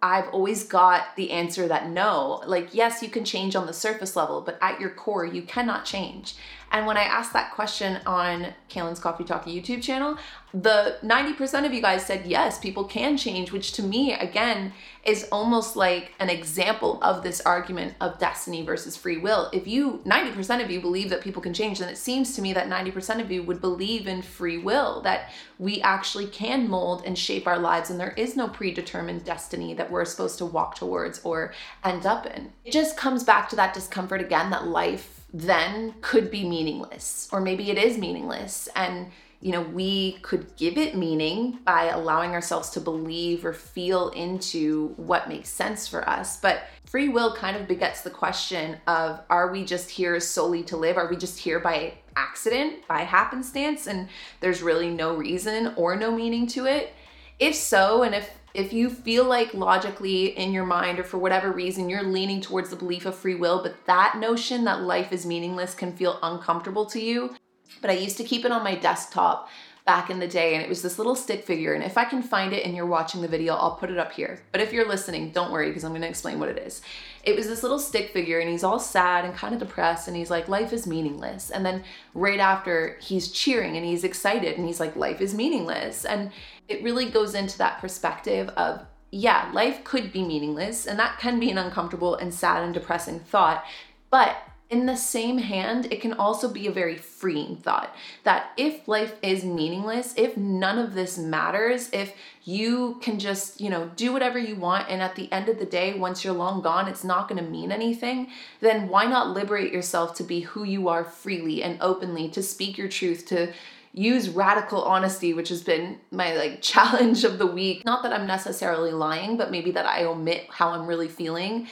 I've 0.00 0.28
always 0.28 0.64
got 0.64 1.16
the 1.16 1.32
answer 1.32 1.66
that 1.66 1.88
no. 1.90 2.42
Like, 2.46 2.72
yes, 2.72 3.02
you 3.02 3.08
can 3.08 3.24
change 3.24 3.56
on 3.56 3.66
the 3.66 3.72
surface 3.72 4.14
level, 4.14 4.40
but 4.40 4.58
at 4.62 4.80
your 4.80 4.90
core, 4.90 5.26
you 5.26 5.42
cannot 5.42 5.84
change. 5.84 6.36
And 6.70 6.86
when 6.86 6.96
I 6.96 7.02
asked 7.02 7.32
that 7.32 7.52
question 7.52 7.98
on 8.06 8.48
Kalyn's 8.68 9.00
Coffee 9.00 9.24
Talk 9.24 9.46
YouTube 9.46 9.82
channel, 9.82 10.18
the 10.52 10.96
90% 11.02 11.64
of 11.64 11.72
you 11.72 11.80
guys 11.80 12.04
said 12.04 12.26
yes, 12.26 12.58
people 12.58 12.84
can 12.84 13.16
change, 13.16 13.52
which 13.52 13.72
to 13.72 13.82
me, 13.82 14.12
again, 14.12 14.72
is 15.04 15.26
almost 15.32 15.76
like 15.76 16.12
an 16.20 16.28
example 16.28 16.98
of 17.02 17.22
this 17.22 17.40
argument 17.42 17.94
of 18.00 18.18
destiny 18.18 18.62
versus 18.62 18.96
free 18.96 19.16
will. 19.16 19.48
If 19.52 19.66
you, 19.66 20.02
90% 20.04 20.62
of 20.62 20.70
you 20.70 20.80
believe 20.80 21.10
that 21.10 21.22
people 21.22 21.42
can 21.42 21.54
change, 21.54 21.78
then 21.78 21.88
it 21.88 21.98
seems 21.98 22.34
to 22.36 22.42
me 22.42 22.52
that 22.52 22.68
90% 22.68 23.20
of 23.20 23.30
you 23.30 23.42
would 23.42 23.60
believe 23.60 24.06
in 24.06 24.20
free 24.20 24.58
will, 24.58 25.00
that 25.02 25.30
we 25.58 25.80
actually 25.80 26.26
can 26.26 26.68
mold 26.68 27.02
and 27.04 27.18
shape 27.18 27.46
our 27.46 27.58
lives, 27.58 27.90
and 27.90 27.98
there 27.98 28.14
is 28.16 28.36
no 28.36 28.48
predetermined 28.48 29.24
destiny 29.24 29.74
that 29.74 29.90
we're 29.90 30.04
supposed 30.04 30.38
to 30.38 30.46
walk 30.46 30.74
towards 30.74 31.20
or 31.24 31.52
end 31.84 32.04
up 32.04 32.26
in. 32.26 32.52
It 32.64 32.72
just 32.72 32.96
comes 32.96 33.24
back 33.24 33.48
to 33.50 33.56
that 33.56 33.74
discomfort 33.74 34.20
again 34.20 34.50
that 34.50 34.66
life 34.66 35.17
then 35.32 35.94
could 36.00 36.30
be 36.30 36.48
meaningless, 36.48 37.28
or 37.32 37.40
maybe 37.40 37.70
it 37.70 37.78
is 37.78 37.98
meaningless. 37.98 38.68
And 38.74 39.08
you 39.40 39.52
know, 39.52 39.62
we 39.62 40.12
could 40.22 40.56
give 40.56 40.76
it 40.76 40.96
meaning 40.96 41.60
by 41.64 41.90
allowing 41.90 42.32
ourselves 42.32 42.70
to 42.70 42.80
believe 42.80 43.44
or 43.44 43.52
feel 43.52 44.08
into 44.10 44.88
what 44.96 45.28
makes 45.28 45.48
sense 45.48 45.86
for 45.86 46.08
us. 46.08 46.38
But 46.38 46.62
free 46.86 47.08
will 47.08 47.34
kind 47.36 47.56
of 47.56 47.68
begets 47.68 48.00
the 48.00 48.10
question 48.10 48.78
of 48.88 49.20
are 49.30 49.52
we 49.52 49.64
just 49.64 49.90
here 49.90 50.18
solely 50.18 50.64
to 50.64 50.76
live? 50.76 50.96
Are 50.96 51.08
we 51.08 51.16
just 51.16 51.38
here 51.38 51.60
by 51.60 51.94
accident, 52.16 52.86
by 52.88 53.02
happenstance, 53.02 53.86
and 53.86 54.08
there's 54.40 54.60
really 54.60 54.90
no 54.90 55.14
reason 55.14 55.72
or 55.76 55.94
no 55.94 56.10
meaning 56.10 56.48
to 56.48 56.66
it? 56.66 56.92
If 57.38 57.54
so, 57.54 58.02
and 58.02 58.16
if 58.16 58.28
if 58.54 58.72
you 58.72 58.90
feel 58.90 59.24
like 59.24 59.54
logically 59.54 60.36
in 60.38 60.52
your 60.52 60.66
mind 60.66 60.98
or 60.98 61.04
for 61.04 61.18
whatever 61.18 61.52
reason 61.52 61.88
you're 61.88 62.02
leaning 62.02 62.40
towards 62.40 62.70
the 62.70 62.76
belief 62.76 63.06
of 63.06 63.14
free 63.14 63.34
will, 63.34 63.62
but 63.62 63.84
that 63.86 64.18
notion 64.18 64.64
that 64.64 64.82
life 64.82 65.12
is 65.12 65.26
meaningless 65.26 65.74
can 65.74 65.92
feel 65.92 66.18
uncomfortable 66.22 66.86
to 66.86 67.00
you. 67.00 67.34
But 67.80 67.90
I 67.90 67.94
used 67.94 68.16
to 68.16 68.24
keep 68.24 68.44
it 68.44 68.52
on 68.52 68.64
my 68.64 68.74
desktop 68.74 69.48
back 69.88 70.10
in 70.10 70.18
the 70.18 70.28
day 70.28 70.54
and 70.54 70.62
it 70.62 70.68
was 70.68 70.82
this 70.82 70.98
little 70.98 71.14
stick 71.14 71.42
figure 71.46 71.72
and 71.72 71.82
if 71.82 71.96
I 71.96 72.04
can 72.04 72.20
find 72.20 72.52
it 72.52 72.66
and 72.66 72.76
you're 72.76 72.84
watching 72.84 73.22
the 73.22 73.26
video 73.26 73.54
I'll 73.54 73.76
put 73.76 73.90
it 73.90 73.96
up 73.96 74.12
here 74.12 74.42
but 74.52 74.60
if 74.60 74.70
you're 74.70 74.86
listening 74.86 75.30
don't 75.30 75.50
worry 75.50 75.68
because 75.68 75.82
I'm 75.82 75.92
going 75.92 76.02
to 76.02 76.08
explain 76.08 76.38
what 76.38 76.50
it 76.50 76.58
is 76.58 76.82
it 77.28 77.36
was 77.36 77.46
this 77.46 77.62
little 77.62 77.78
stick 77.78 78.10
figure 78.10 78.38
and 78.38 78.48
he's 78.48 78.64
all 78.64 78.78
sad 78.78 79.26
and 79.26 79.34
kind 79.34 79.52
of 79.52 79.60
depressed 79.60 80.08
and 80.08 80.16
he's 80.16 80.30
like 80.30 80.48
life 80.48 80.72
is 80.72 80.86
meaningless. 80.86 81.50
And 81.50 81.64
then 81.64 81.84
right 82.14 82.40
after 82.40 82.96
he's 83.02 83.30
cheering 83.30 83.76
and 83.76 83.84
he's 83.84 84.02
excited 84.02 84.56
and 84.56 84.66
he's 84.66 84.80
like 84.80 84.96
life 84.96 85.20
is 85.20 85.34
meaningless. 85.34 86.06
And 86.06 86.30
it 86.68 86.82
really 86.82 87.10
goes 87.10 87.34
into 87.34 87.58
that 87.58 87.80
perspective 87.80 88.48
of 88.56 88.80
yeah 89.10 89.50
life 89.52 89.84
could 89.84 90.10
be 90.10 90.22
meaningless 90.22 90.86
and 90.86 90.98
that 90.98 91.18
can 91.18 91.38
be 91.38 91.50
an 91.50 91.58
uncomfortable 91.58 92.14
and 92.14 92.32
sad 92.32 92.62
and 92.62 92.74
depressing 92.74 93.18
thought 93.18 93.64
but 94.10 94.36
in 94.70 94.84
the 94.84 94.96
same 94.96 95.38
hand, 95.38 95.90
it 95.90 96.02
can 96.02 96.12
also 96.12 96.46
be 96.46 96.66
a 96.66 96.70
very 96.70 96.96
freeing 96.96 97.56
thought 97.56 97.94
that 98.24 98.50
if 98.58 98.86
life 98.86 99.14
is 99.22 99.42
meaningless, 99.42 100.12
if 100.16 100.36
none 100.36 100.78
of 100.78 100.92
this 100.92 101.16
matters, 101.16 101.88
if 101.90 102.12
you 102.48 102.96
can 103.02 103.18
just, 103.18 103.60
you 103.60 103.68
know, 103.68 103.90
do 103.94 104.10
whatever 104.10 104.38
you 104.38 104.56
want, 104.56 104.88
and 104.88 105.02
at 105.02 105.16
the 105.16 105.30
end 105.30 105.50
of 105.50 105.58
the 105.58 105.66
day, 105.66 105.92
once 105.92 106.24
you're 106.24 106.32
long 106.32 106.62
gone, 106.62 106.88
it's 106.88 107.04
not 107.04 107.28
gonna 107.28 107.42
mean 107.42 107.70
anything, 107.70 108.28
then 108.60 108.88
why 108.88 109.04
not 109.04 109.34
liberate 109.34 109.70
yourself 109.70 110.14
to 110.14 110.24
be 110.24 110.40
who 110.40 110.64
you 110.64 110.88
are 110.88 111.04
freely 111.04 111.62
and 111.62 111.76
openly, 111.82 112.26
to 112.30 112.42
speak 112.42 112.78
your 112.78 112.88
truth, 112.88 113.26
to 113.26 113.52
use 113.92 114.30
radical 114.30 114.82
honesty 114.82 115.34
which 115.34 115.48
has 115.48 115.62
been 115.62 115.98
my 116.10 116.34
like 116.36 116.62
challenge 116.72 117.24
of 117.24 117.38
the 117.38 117.46
week 117.46 117.84
not 117.86 118.02
that 118.02 118.12
i'm 118.12 118.26
necessarily 118.26 118.92
lying 118.92 119.36
but 119.36 119.50
maybe 119.50 119.70
that 119.70 119.86
i 119.86 120.04
omit 120.04 120.46
how 120.50 120.68
i'm 120.68 120.86
really 120.86 121.08
feeling 121.08 121.66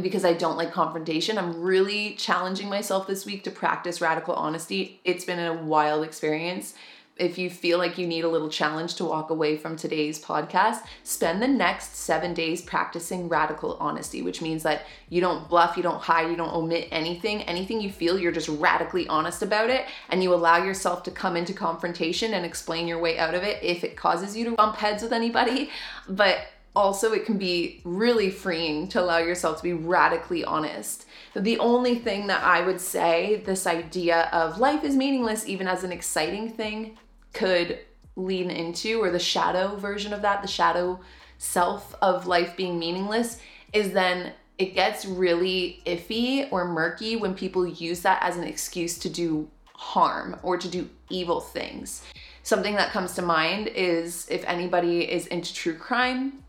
because 0.00 0.24
I 0.24 0.32
don't 0.32 0.56
like 0.56 0.72
confrontation. 0.72 1.36
I'm 1.36 1.60
really 1.60 2.14
challenging 2.14 2.70
myself 2.70 3.06
this 3.06 3.26
week 3.26 3.44
to 3.44 3.50
practice 3.50 4.00
radical 4.00 4.34
honesty. 4.34 5.02
It's 5.04 5.26
been 5.26 5.38
a 5.38 5.52
wild 5.52 6.02
experience 6.02 6.72
if 7.16 7.36
you 7.36 7.50
feel 7.50 7.78
like 7.78 7.98
you 7.98 8.06
need 8.06 8.24
a 8.24 8.28
little 8.28 8.48
challenge 8.48 8.94
to 8.94 9.04
walk 9.04 9.30
away 9.30 9.56
from 9.56 9.76
today's 9.76 10.22
podcast, 10.22 10.78
spend 11.04 11.42
the 11.42 11.48
next 11.48 11.94
seven 11.94 12.32
days 12.32 12.62
practicing 12.62 13.28
radical 13.28 13.76
honesty, 13.78 14.22
which 14.22 14.40
means 14.40 14.62
that 14.62 14.86
you 15.10 15.20
don't 15.20 15.48
bluff, 15.48 15.76
you 15.76 15.82
don't 15.82 16.00
hide, 16.00 16.30
you 16.30 16.36
don't 16.36 16.54
omit 16.54 16.88
anything. 16.90 17.42
Anything 17.42 17.80
you 17.80 17.90
feel, 17.90 18.18
you're 18.18 18.32
just 18.32 18.48
radically 18.48 19.06
honest 19.08 19.42
about 19.42 19.68
it, 19.68 19.86
and 20.08 20.22
you 20.22 20.32
allow 20.32 20.64
yourself 20.64 21.02
to 21.02 21.10
come 21.10 21.36
into 21.36 21.52
confrontation 21.52 22.34
and 22.34 22.46
explain 22.46 22.88
your 22.88 22.98
way 22.98 23.18
out 23.18 23.34
of 23.34 23.42
it 23.42 23.62
if 23.62 23.84
it 23.84 23.96
causes 23.96 24.36
you 24.36 24.44
to 24.46 24.52
bump 24.52 24.76
heads 24.76 25.02
with 25.02 25.12
anybody. 25.12 25.70
But 26.08 26.46
also, 26.74 27.12
it 27.12 27.26
can 27.26 27.36
be 27.36 27.82
really 27.84 28.30
freeing 28.30 28.88
to 28.88 29.00
allow 29.00 29.18
yourself 29.18 29.58
to 29.58 29.62
be 29.62 29.74
radically 29.74 30.42
honest. 30.44 31.06
The 31.36 31.58
only 31.58 31.96
thing 31.96 32.28
that 32.28 32.42
I 32.42 32.62
would 32.62 32.80
say, 32.80 33.42
this 33.44 33.66
idea 33.66 34.30
of 34.32 34.58
life 34.58 34.82
is 34.82 34.96
meaningless, 34.96 35.46
even 35.46 35.68
as 35.68 35.84
an 35.84 35.92
exciting 35.92 36.50
thing, 36.50 36.96
could 37.34 37.80
lean 38.16 38.50
into, 38.50 39.02
or 39.02 39.10
the 39.10 39.18
shadow 39.18 39.76
version 39.76 40.12
of 40.12 40.22
that, 40.22 40.40
the 40.40 40.48
shadow 40.48 41.00
self 41.38 41.94
of 42.00 42.26
life 42.26 42.56
being 42.56 42.78
meaningless, 42.78 43.38
is 43.72 43.92
then 43.92 44.32
it 44.58 44.74
gets 44.74 45.04
really 45.04 45.82
iffy 45.86 46.46
or 46.50 46.66
murky 46.66 47.16
when 47.16 47.34
people 47.34 47.66
use 47.66 48.00
that 48.00 48.22
as 48.22 48.36
an 48.36 48.44
excuse 48.44 48.98
to 48.98 49.08
do 49.08 49.48
harm 49.74 50.38
or 50.42 50.56
to 50.56 50.68
do 50.68 50.88
evil 51.10 51.40
things. 51.40 52.04
Something 52.44 52.76
that 52.76 52.92
comes 52.92 53.14
to 53.14 53.22
mind 53.22 53.68
is 53.68 54.26
if 54.30 54.44
anybody 54.44 55.10
is 55.10 55.26
into 55.26 55.52
true 55.52 55.74
crime, 55.74 56.44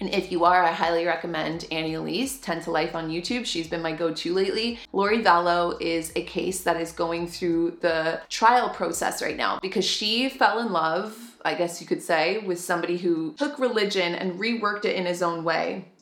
and 0.00 0.12
if 0.12 0.32
you 0.32 0.44
are, 0.44 0.62
I 0.62 0.72
highly 0.72 1.06
recommend 1.06 1.66
Annie 1.70 1.94
Elise, 1.94 2.38
10 2.40 2.62
to 2.62 2.70
Life 2.70 2.94
on 2.94 3.10
YouTube. 3.10 3.46
She's 3.46 3.68
been 3.68 3.82
my 3.82 3.92
go 3.92 4.12
to 4.12 4.34
lately. 4.34 4.80
Lori 4.92 5.22
Vallow 5.22 5.80
is 5.80 6.12
a 6.16 6.24
case 6.24 6.62
that 6.62 6.80
is 6.80 6.92
going 6.92 7.28
through 7.28 7.78
the 7.80 8.20
trial 8.28 8.70
process 8.70 9.22
right 9.22 9.36
now 9.36 9.58
because 9.62 9.84
she 9.84 10.28
fell 10.28 10.58
in 10.58 10.72
love, 10.72 11.16
I 11.44 11.54
guess 11.54 11.80
you 11.80 11.86
could 11.86 12.02
say, 12.02 12.38
with 12.38 12.58
somebody 12.58 12.96
who 12.96 13.34
took 13.34 13.58
religion 13.58 14.14
and 14.14 14.38
reworked 14.38 14.84
it 14.84 14.96
in 14.96 15.06
his 15.06 15.22
own 15.22 15.44
way 15.44 15.92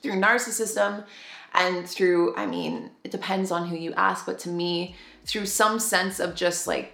through 0.00 0.12
narcissism 0.12 1.04
and 1.54 1.88
through, 1.88 2.36
I 2.36 2.46
mean, 2.46 2.90
it 3.02 3.10
depends 3.10 3.50
on 3.50 3.66
who 3.66 3.76
you 3.76 3.92
ask, 3.94 4.26
but 4.26 4.38
to 4.40 4.48
me, 4.48 4.94
through 5.24 5.46
some 5.46 5.78
sense 5.78 6.20
of 6.20 6.34
just 6.34 6.66
like 6.66 6.92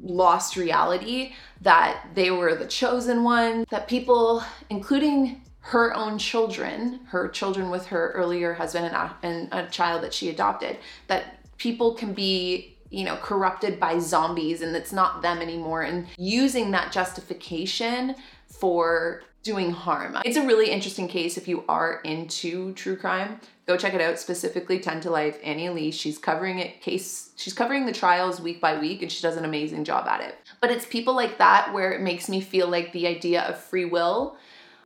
lost 0.00 0.56
reality 0.56 1.32
that 1.62 2.08
they 2.14 2.30
were 2.30 2.54
the 2.54 2.66
chosen 2.66 3.24
one, 3.24 3.64
that 3.70 3.88
people, 3.88 4.44
including 4.68 5.40
her 5.64 5.94
own 5.94 6.18
children, 6.18 7.00
her 7.06 7.26
children 7.26 7.70
with 7.70 7.86
her 7.86 8.10
earlier 8.12 8.52
husband 8.52 8.84
and 8.84 8.94
a, 8.94 9.16
and 9.22 9.48
a 9.50 9.66
child 9.70 10.02
that 10.02 10.12
she 10.12 10.28
adopted, 10.28 10.76
that 11.06 11.38
people 11.56 11.94
can 11.94 12.12
be 12.12 12.76
you 12.90 13.02
know 13.02 13.16
corrupted 13.16 13.80
by 13.80 13.98
zombies 13.98 14.60
and 14.60 14.76
it's 14.76 14.92
not 14.92 15.22
them 15.22 15.38
anymore 15.38 15.82
and 15.82 16.06
using 16.18 16.70
that 16.70 16.92
justification 16.92 18.14
for 18.46 19.22
doing 19.42 19.70
harm. 19.70 20.18
It's 20.24 20.36
a 20.36 20.46
really 20.46 20.70
interesting 20.70 21.08
case 21.08 21.38
if 21.38 21.48
you 21.48 21.64
are 21.66 22.00
into 22.04 22.72
true 22.74 22.96
crime. 22.96 23.40
Go 23.66 23.78
check 23.78 23.94
it 23.94 24.00
out, 24.02 24.18
specifically 24.18 24.78
10 24.78 25.00
to 25.02 25.10
Life, 25.10 25.38
Annie 25.42 25.70
Lee. 25.70 25.90
She's 25.90 26.18
covering 26.18 26.58
it 26.58 26.82
case, 26.82 27.30
she's 27.36 27.54
covering 27.54 27.86
the 27.86 27.92
trials 27.92 28.38
week 28.38 28.60
by 28.60 28.78
week 28.78 29.00
and 29.00 29.10
she 29.10 29.22
does 29.22 29.36
an 29.36 29.44
amazing 29.46 29.84
job 29.84 30.06
at 30.08 30.20
it. 30.20 30.36
But 30.60 30.70
it's 30.70 30.84
people 30.84 31.14
like 31.14 31.38
that 31.38 31.72
where 31.72 31.92
it 31.92 32.02
makes 32.02 32.28
me 32.28 32.42
feel 32.42 32.68
like 32.68 32.92
the 32.92 33.06
idea 33.06 33.42
of 33.42 33.58
free 33.58 33.86
will 33.86 34.36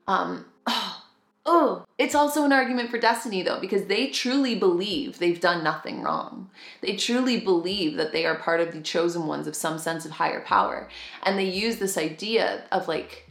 um, 0.09 0.47
oh, 1.51 1.87
it's 1.97 2.15
also 2.15 2.45
an 2.45 2.53
argument 2.53 2.91
for 2.91 2.99
destiny 2.99 3.43
though, 3.43 3.59
because 3.59 3.87
they 3.87 4.09
truly 4.09 4.55
believe 4.55 5.19
they've 5.19 5.41
done 5.41 5.65
nothing 5.65 6.03
wrong. 6.03 6.51
They 6.83 6.95
truly 6.95 7.41
believe 7.41 7.97
that 7.97 8.13
they 8.13 8.27
are 8.27 8.37
part 8.37 8.61
of 8.61 8.73
the 8.73 8.83
chosen 8.83 9.27
ones 9.27 9.47
of 9.47 9.57
some 9.57 9.79
sense 9.79 10.05
of 10.05 10.13
higher 10.13 10.43
power. 10.43 10.89
And 11.23 11.39
they 11.39 11.49
use 11.49 11.79
this 11.79 11.97
idea 11.97 12.65
of 12.71 12.87
like, 12.87 13.31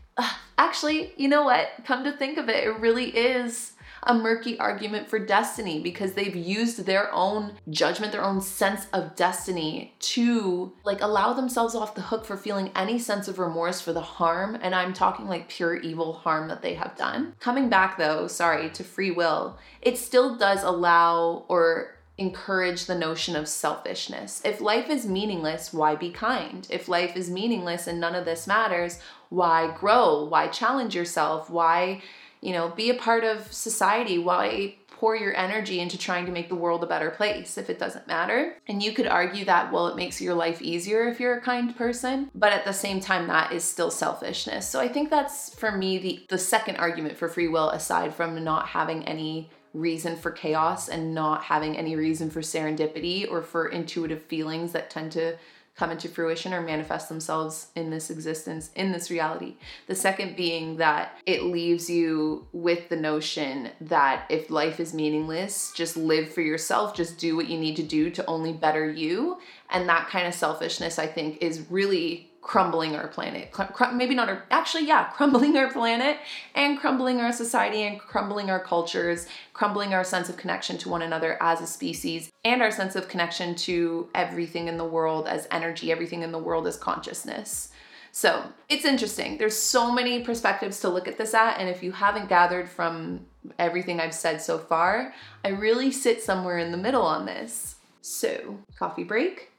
actually, 0.58 1.14
you 1.16 1.28
know 1.28 1.44
what? 1.44 1.70
Come 1.86 2.04
to 2.06 2.12
think 2.12 2.40
of 2.40 2.50
it, 2.50 2.64
it 2.64 2.80
really 2.80 3.16
is 3.16 3.74
a 4.04 4.14
murky 4.14 4.58
argument 4.60 5.10
for 5.10 5.20
destiny 5.20 5.80
because 5.80 6.14
they've 6.14 6.36
used 6.36 6.86
their 6.86 7.14
own 7.14 7.54
judgment, 7.70 8.12
their 8.12 8.24
own 8.24 8.42
sense 8.42 8.88
of 8.94 9.16
destiny 9.16 9.94
to 10.00 10.74
like 10.84 11.02
allow 11.02 11.34
themselves 11.34 11.76
off 11.76 11.96
the 11.96 12.02
hook 12.02 12.26
for 12.26 12.38
feeling 12.38 12.72
any 12.76 13.00
sense 13.00 13.28
of 13.28 13.40
remorse 13.40 13.82
for 13.82 13.94
the 13.94 14.02
harm. 14.02 14.58
And 14.62 14.74
I'm 14.74 14.94
talking 14.94 15.28
like 15.28 15.50
pure 15.50 15.76
evil 15.76 16.14
harm 16.14 16.48
that 16.50 16.62
they 16.62 16.76
have 16.76 16.96
done. 16.96 17.34
Coming 17.40 17.70
back 17.70 17.98
though, 17.98 18.28
sorry, 18.28 18.70
to 18.72 18.84
free 18.84 19.12
will, 19.12 19.58
it 19.82 19.98
still 19.98 20.36
does 20.36 20.64
allow 20.64 21.46
or 21.48 21.98
encourage 22.18 22.86
the 22.86 22.96
notion 22.96 23.36
of 23.36 23.48
selfishness. 23.48 24.42
If 24.44 24.60
life 24.60 24.90
is 24.90 25.06
meaningless, 25.06 25.72
why 25.72 25.96
be 25.96 26.10
kind? 26.10 26.66
If 26.70 26.88
life 26.88 27.16
is 27.16 27.30
meaningless 27.30 27.86
and 27.86 28.00
none 28.00 28.16
of 28.16 28.26
this 28.26 28.48
matters, 28.48 29.00
why 29.30 29.76
grow? 29.78 30.26
Why 30.26 30.48
challenge 30.48 30.96
yourself? 30.96 31.50
Why 31.50 32.02
you 32.42 32.54
know, 32.54 32.70
be 32.70 32.90
a 32.90 32.96
part 32.96 33.24
of 33.24 33.52
society. 33.52 34.18
Why 34.18 34.76
pour 34.90 35.16
your 35.16 35.36
energy 35.36 35.80
into 35.80 35.98
trying 35.98 36.26
to 36.26 36.32
make 36.32 36.50
the 36.50 36.56
world 36.56 36.84
a 36.84 36.88
better 36.88 37.12
place 37.12 37.58
if 37.58 37.70
it 37.70 37.80
doesn't 37.80 38.08
matter? 38.08 38.56
And 38.68 38.82
you 38.82 38.94
could 38.94 39.08
argue 39.08 39.46
that, 39.46 39.72
well, 39.72 39.88
it 39.88 39.96
makes 39.96 40.20
your 40.20 40.34
life 40.34 40.62
easier 40.62 41.08
if 41.08 41.20
you're 41.20 41.38
a 41.38 41.42
kind 41.42 41.76
person, 41.76 42.32
but 42.34 42.52
at 42.52 42.66
the 42.66 42.74
same 42.74 43.00
time, 43.00 43.28
that 43.28 43.52
is 43.52 43.64
still 43.64 43.92
selfishness. 43.92 44.68
So 44.68 44.80
I 44.80 44.88
think 44.88 45.10
that's 45.10 45.54
for 45.54 45.72
me 45.72 45.98
the, 46.00 46.26
the 46.30 46.38
second 46.38 46.78
argument 46.78 47.18
for 47.18 47.30
free 47.30 47.48
will, 47.48 47.70
aside 47.70 48.14
from 48.14 48.44
not 48.44 48.68
having 48.68 49.04
any 49.06 49.52
reason 49.74 50.16
for 50.16 50.32
chaos 50.32 50.90
and 50.90 51.14
not 51.14 51.44
having 51.44 51.78
any 51.78 51.96
reason 51.96 52.30
for 52.30 52.42
serendipity 52.42 53.30
or 53.30 53.44
for 53.44 53.68
intuitive 53.68 54.24
feelings 54.24 54.72
that 54.72 54.90
tend 54.90 55.12
to 55.12 55.38
come 55.78 55.92
into 55.92 56.10
fruition 56.10 56.54
or 56.54 56.62
manifest 56.62 57.08
themselves 57.08 57.68
in 57.76 57.92
this 57.92 58.10
existence, 58.10 58.72
in 58.76 58.92
this 58.92 59.12
reality. 59.12 59.54
The 59.86 59.96
second 59.96 60.36
being 60.36 60.78
that 60.78 61.20
it 61.26 61.44
leaves 61.44 61.88
you 61.90 62.48
with 62.52 62.90
the 62.90 62.96
notion 62.96 63.70
that 63.82 64.26
if 64.30 64.50
life 64.50 64.80
is 64.80 64.94
meaningless, 64.94 65.72
just 65.76 65.96
live 65.96 66.34
for 66.34 66.42
yourself, 66.42 66.96
just 66.96 67.20
do 67.20 67.36
what 67.36 67.48
you 67.48 67.60
need 67.60 67.76
to 67.76 67.84
do 67.84 68.10
to 68.10 68.26
only 68.26 68.54
better 68.54 68.90
you. 68.90 69.38
And 69.70 69.88
that 69.88 70.10
kind 70.10 70.28
of 70.28 70.34
selfishness, 70.34 70.98
I 70.98 71.06
think, 71.06 71.38
is 71.42 71.66
really 71.70 72.32
crumbling 72.48 72.96
our 72.96 73.10
planet. 73.10 73.54
Maybe 73.94 74.16
not 74.16 74.30
our, 74.30 74.46
actually, 74.50 74.88
yeah, 74.88 75.04
crumbling 75.14 75.58
our 75.58 75.70
planet 75.70 76.18
and 76.56 76.80
crumbling 76.80 77.20
our 77.20 77.34
society 77.34 77.84
and 77.84 78.00
crumbling 78.00 78.50
our 78.50 78.60
cultures, 78.60 79.28
crumbling 79.52 79.94
our 79.94 80.06
sense 80.06 80.30
of 80.30 80.38
connection 80.38 80.78
to 80.78 80.90
one 80.90 81.02
another 81.02 81.38
as 81.44 81.60
a 81.60 81.68
species 81.68 82.32
and 82.46 82.62
our 82.62 82.72
sense 82.72 82.96
of 82.96 83.10
connection 83.10 83.54
to 83.54 84.10
everything 84.16 84.70
in 84.70 84.78
the 84.78 84.86
world 84.86 85.28
as 85.28 85.46
energy, 85.52 85.92
everything 85.92 86.24
in 86.24 86.32
the 86.32 86.40
world 86.40 86.66
as 86.68 86.78
consciousness. 86.78 87.70
So 88.14 88.46
it's 88.70 88.86
interesting. 88.86 89.38
There's 89.38 89.58
so 89.58 89.92
many 89.92 90.24
perspectives 90.24 90.80
to 90.80 90.90
look 90.90 91.10
at 91.10 91.18
this 91.18 91.34
at. 91.34 91.60
And 91.60 91.68
if 91.68 91.84
you 91.84 91.92
haven't 91.92 92.30
gathered 92.30 92.70
from 92.70 93.26
everything 93.60 94.00
I've 94.00 94.16
said 94.16 94.42
so 94.42 94.58
far, 94.58 95.14
I 95.44 95.50
really 95.50 95.92
sit 95.92 96.24
somewhere 96.24 96.60
in 96.60 96.72
the 96.72 96.78
middle 96.78 97.04
on 97.04 97.26
this. 97.26 97.76
So, 98.02 98.58
coffee 98.80 99.04
break 99.04 99.52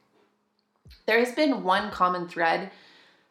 there 1.05 1.19
has 1.19 1.33
been 1.33 1.63
one 1.63 1.91
common 1.91 2.27
thread 2.27 2.71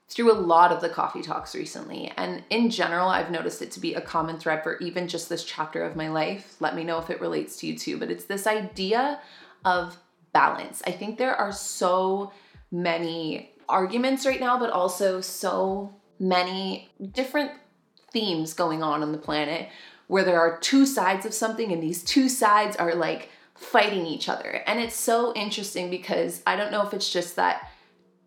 through 0.08 0.32
a 0.32 0.34
lot 0.34 0.72
of 0.72 0.80
the 0.80 0.88
coffee 0.88 1.20
talks 1.20 1.54
recently. 1.54 2.10
And 2.16 2.42
in 2.48 2.70
general, 2.70 3.08
I've 3.08 3.30
noticed 3.30 3.60
it 3.60 3.70
to 3.72 3.80
be 3.80 3.94
a 3.94 4.00
common 4.00 4.38
thread 4.38 4.62
for 4.62 4.78
even 4.78 5.06
just 5.06 5.28
this 5.28 5.44
chapter 5.44 5.82
of 5.82 5.96
my 5.96 6.08
life. 6.08 6.56
Let 6.60 6.74
me 6.74 6.82
know 6.82 6.98
if 6.98 7.10
it 7.10 7.20
relates 7.20 7.56
to 7.58 7.66
you 7.66 7.78
too. 7.78 7.98
But 7.98 8.10
it's 8.10 8.24
this 8.24 8.46
idea 8.46 9.20
of 9.64 9.98
balance. 10.32 10.82
I 10.86 10.92
think 10.92 11.18
there 11.18 11.36
are 11.36 11.52
so 11.52 12.32
many 12.70 13.52
arguments 13.68 14.24
right 14.24 14.40
now, 14.40 14.58
but 14.58 14.70
also 14.70 15.20
so 15.20 15.94
many 16.18 16.88
different 17.12 17.52
themes 18.10 18.54
going 18.54 18.82
on 18.82 19.02
on 19.02 19.12
the 19.12 19.18
planet 19.18 19.68
where 20.06 20.24
there 20.24 20.40
are 20.40 20.58
two 20.60 20.86
sides 20.86 21.26
of 21.26 21.34
something, 21.34 21.70
and 21.70 21.82
these 21.82 22.02
two 22.02 22.30
sides 22.30 22.76
are 22.76 22.94
like 22.94 23.28
fighting 23.58 24.06
each 24.06 24.28
other. 24.28 24.62
And 24.66 24.80
it's 24.80 24.94
so 24.94 25.34
interesting 25.34 25.90
because 25.90 26.42
I 26.46 26.56
don't 26.56 26.72
know 26.72 26.86
if 26.86 26.94
it's 26.94 27.10
just 27.10 27.36
that 27.36 27.68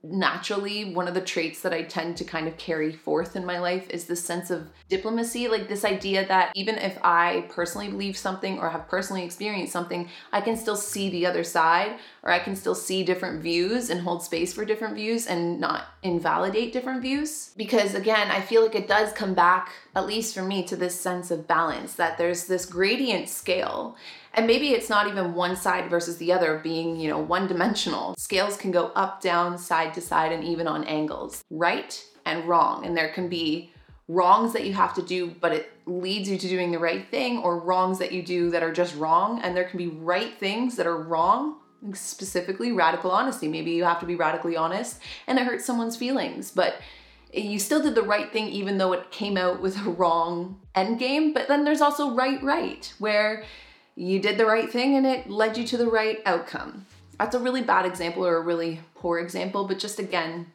naturally 0.03 0.95
one 0.95 1.07
of 1.07 1.13
the 1.13 1.21
traits 1.21 1.61
that 1.61 1.73
I 1.73 1.83
tend 1.83 2.17
to 2.17 2.23
kind 2.23 2.47
of 2.47 2.57
carry 2.57 2.91
forth 2.91 3.35
in 3.35 3.45
my 3.45 3.59
life 3.59 3.87
is 3.91 4.05
this 4.05 4.23
sense 4.23 4.49
of 4.49 4.67
diplomacy, 4.89 5.47
like 5.47 5.67
this 5.69 5.85
idea 5.85 6.27
that 6.27 6.51
even 6.55 6.77
if 6.79 6.97
I 7.03 7.45
personally 7.49 7.89
believe 7.89 8.17
something 8.17 8.57
or 8.57 8.69
have 8.69 8.87
personally 8.87 9.23
experienced 9.23 9.71
something, 9.71 10.09
I 10.31 10.41
can 10.41 10.57
still 10.57 10.75
see 10.75 11.09
the 11.09 11.27
other 11.27 11.43
side 11.43 11.99
or 12.23 12.31
I 12.31 12.39
can 12.39 12.55
still 12.55 12.73
see 12.73 13.03
different 13.03 13.43
views 13.43 13.91
and 13.91 14.01
hold 14.01 14.23
space 14.23 14.53
for 14.53 14.65
different 14.65 14.95
views 14.95 15.27
and 15.27 15.59
not 15.59 15.85
invalidate 16.01 16.73
different 16.73 17.03
views. 17.03 17.51
Because 17.55 17.93
again, 17.93 18.31
I 18.31 18.41
feel 18.41 18.63
like 18.63 18.75
it 18.75 18.87
does 18.87 19.13
come 19.13 19.35
back, 19.35 19.71
at 19.95 20.07
least 20.07 20.33
for 20.33 20.41
me, 20.41 20.63
to 20.63 20.75
this 20.75 20.99
sense 20.99 21.29
of 21.29 21.47
balance 21.47 21.93
that 21.93 22.17
there's 22.17 22.45
this 22.45 22.65
gradient 22.65 23.29
scale 23.29 23.95
and 24.33 24.47
maybe 24.47 24.69
it's 24.69 24.89
not 24.89 25.07
even 25.07 25.33
one 25.33 25.55
side 25.55 25.89
versus 25.89 26.17
the 26.17 26.31
other 26.31 26.59
being, 26.59 26.99
you 26.99 27.09
know, 27.09 27.19
one 27.19 27.47
dimensional. 27.47 28.15
Scales 28.17 28.57
can 28.57 28.71
go 28.71 28.87
up, 28.95 29.21
down, 29.21 29.57
side 29.57 29.93
to 29.95 30.01
side, 30.01 30.31
and 30.31 30.43
even 30.43 30.67
on 30.67 30.83
angles, 30.85 31.43
right 31.49 32.03
and 32.25 32.47
wrong. 32.47 32.85
And 32.85 32.95
there 32.95 33.09
can 33.09 33.27
be 33.27 33.71
wrongs 34.07 34.53
that 34.53 34.65
you 34.65 34.73
have 34.73 34.93
to 34.95 35.01
do, 35.01 35.33
but 35.39 35.53
it 35.53 35.71
leads 35.85 36.29
you 36.29 36.37
to 36.37 36.47
doing 36.47 36.71
the 36.71 36.79
right 36.79 37.09
thing, 37.09 37.39
or 37.39 37.59
wrongs 37.59 37.99
that 37.99 38.11
you 38.11 38.23
do 38.23 38.51
that 38.51 38.63
are 38.63 38.71
just 38.71 38.95
wrong. 38.95 39.41
And 39.41 39.55
there 39.55 39.65
can 39.65 39.77
be 39.77 39.87
right 39.87 40.37
things 40.37 40.75
that 40.77 40.87
are 40.87 40.97
wrong 40.97 41.57
specifically 41.93 42.71
radical 42.71 43.11
honesty. 43.11 43.47
Maybe 43.47 43.71
you 43.71 43.83
have 43.83 43.99
to 44.01 44.05
be 44.05 44.15
radically 44.15 44.55
honest 44.55 44.99
and 45.27 45.39
it 45.39 45.45
hurts 45.45 45.65
someone's 45.65 45.97
feelings, 45.97 46.51
but 46.51 46.75
you 47.33 47.59
still 47.59 47.81
did 47.81 47.95
the 47.95 48.03
right 48.03 48.31
thing 48.31 48.49
even 48.49 48.77
though 48.77 48.93
it 48.93 49.11
came 49.11 49.37
out 49.37 49.61
with 49.61 49.77
a 49.79 49.89
wrong 49.89 50.59
end 50.75 50.99
game. 50.99 51.33
But 51.33 51.47
then 51.47 51.63
there's 51.63 51.81
also 51.81 52.13
right, 52.13 52.41
right, 52.43 52.93
where 52.99 53.43
you 53.95 54.19
did 54.19 54.37
the 54.37 54.45
right 54.45 54.71
thing 54.71 54.95
and 54.95 55.05
it 55.05 55.29
led 55.29 55.57
you 55.57 55.65
to 55.67 55.77
the 55.77 55.87
right 55.87 56.19
outcome. 56.25 56.85
That's 57.19 57.35
a 57.35 57.39
really 57.39 57.61
bad 57.61 57.85
example 57.85 58.25
or 58.25 58.37
a 58.37 58.41
really 58.41 58.79
poor 58.95 59.19
example, 59.19 59.67
but 59.67 59.79
just 59.79 59.99
again, 59.99 60.47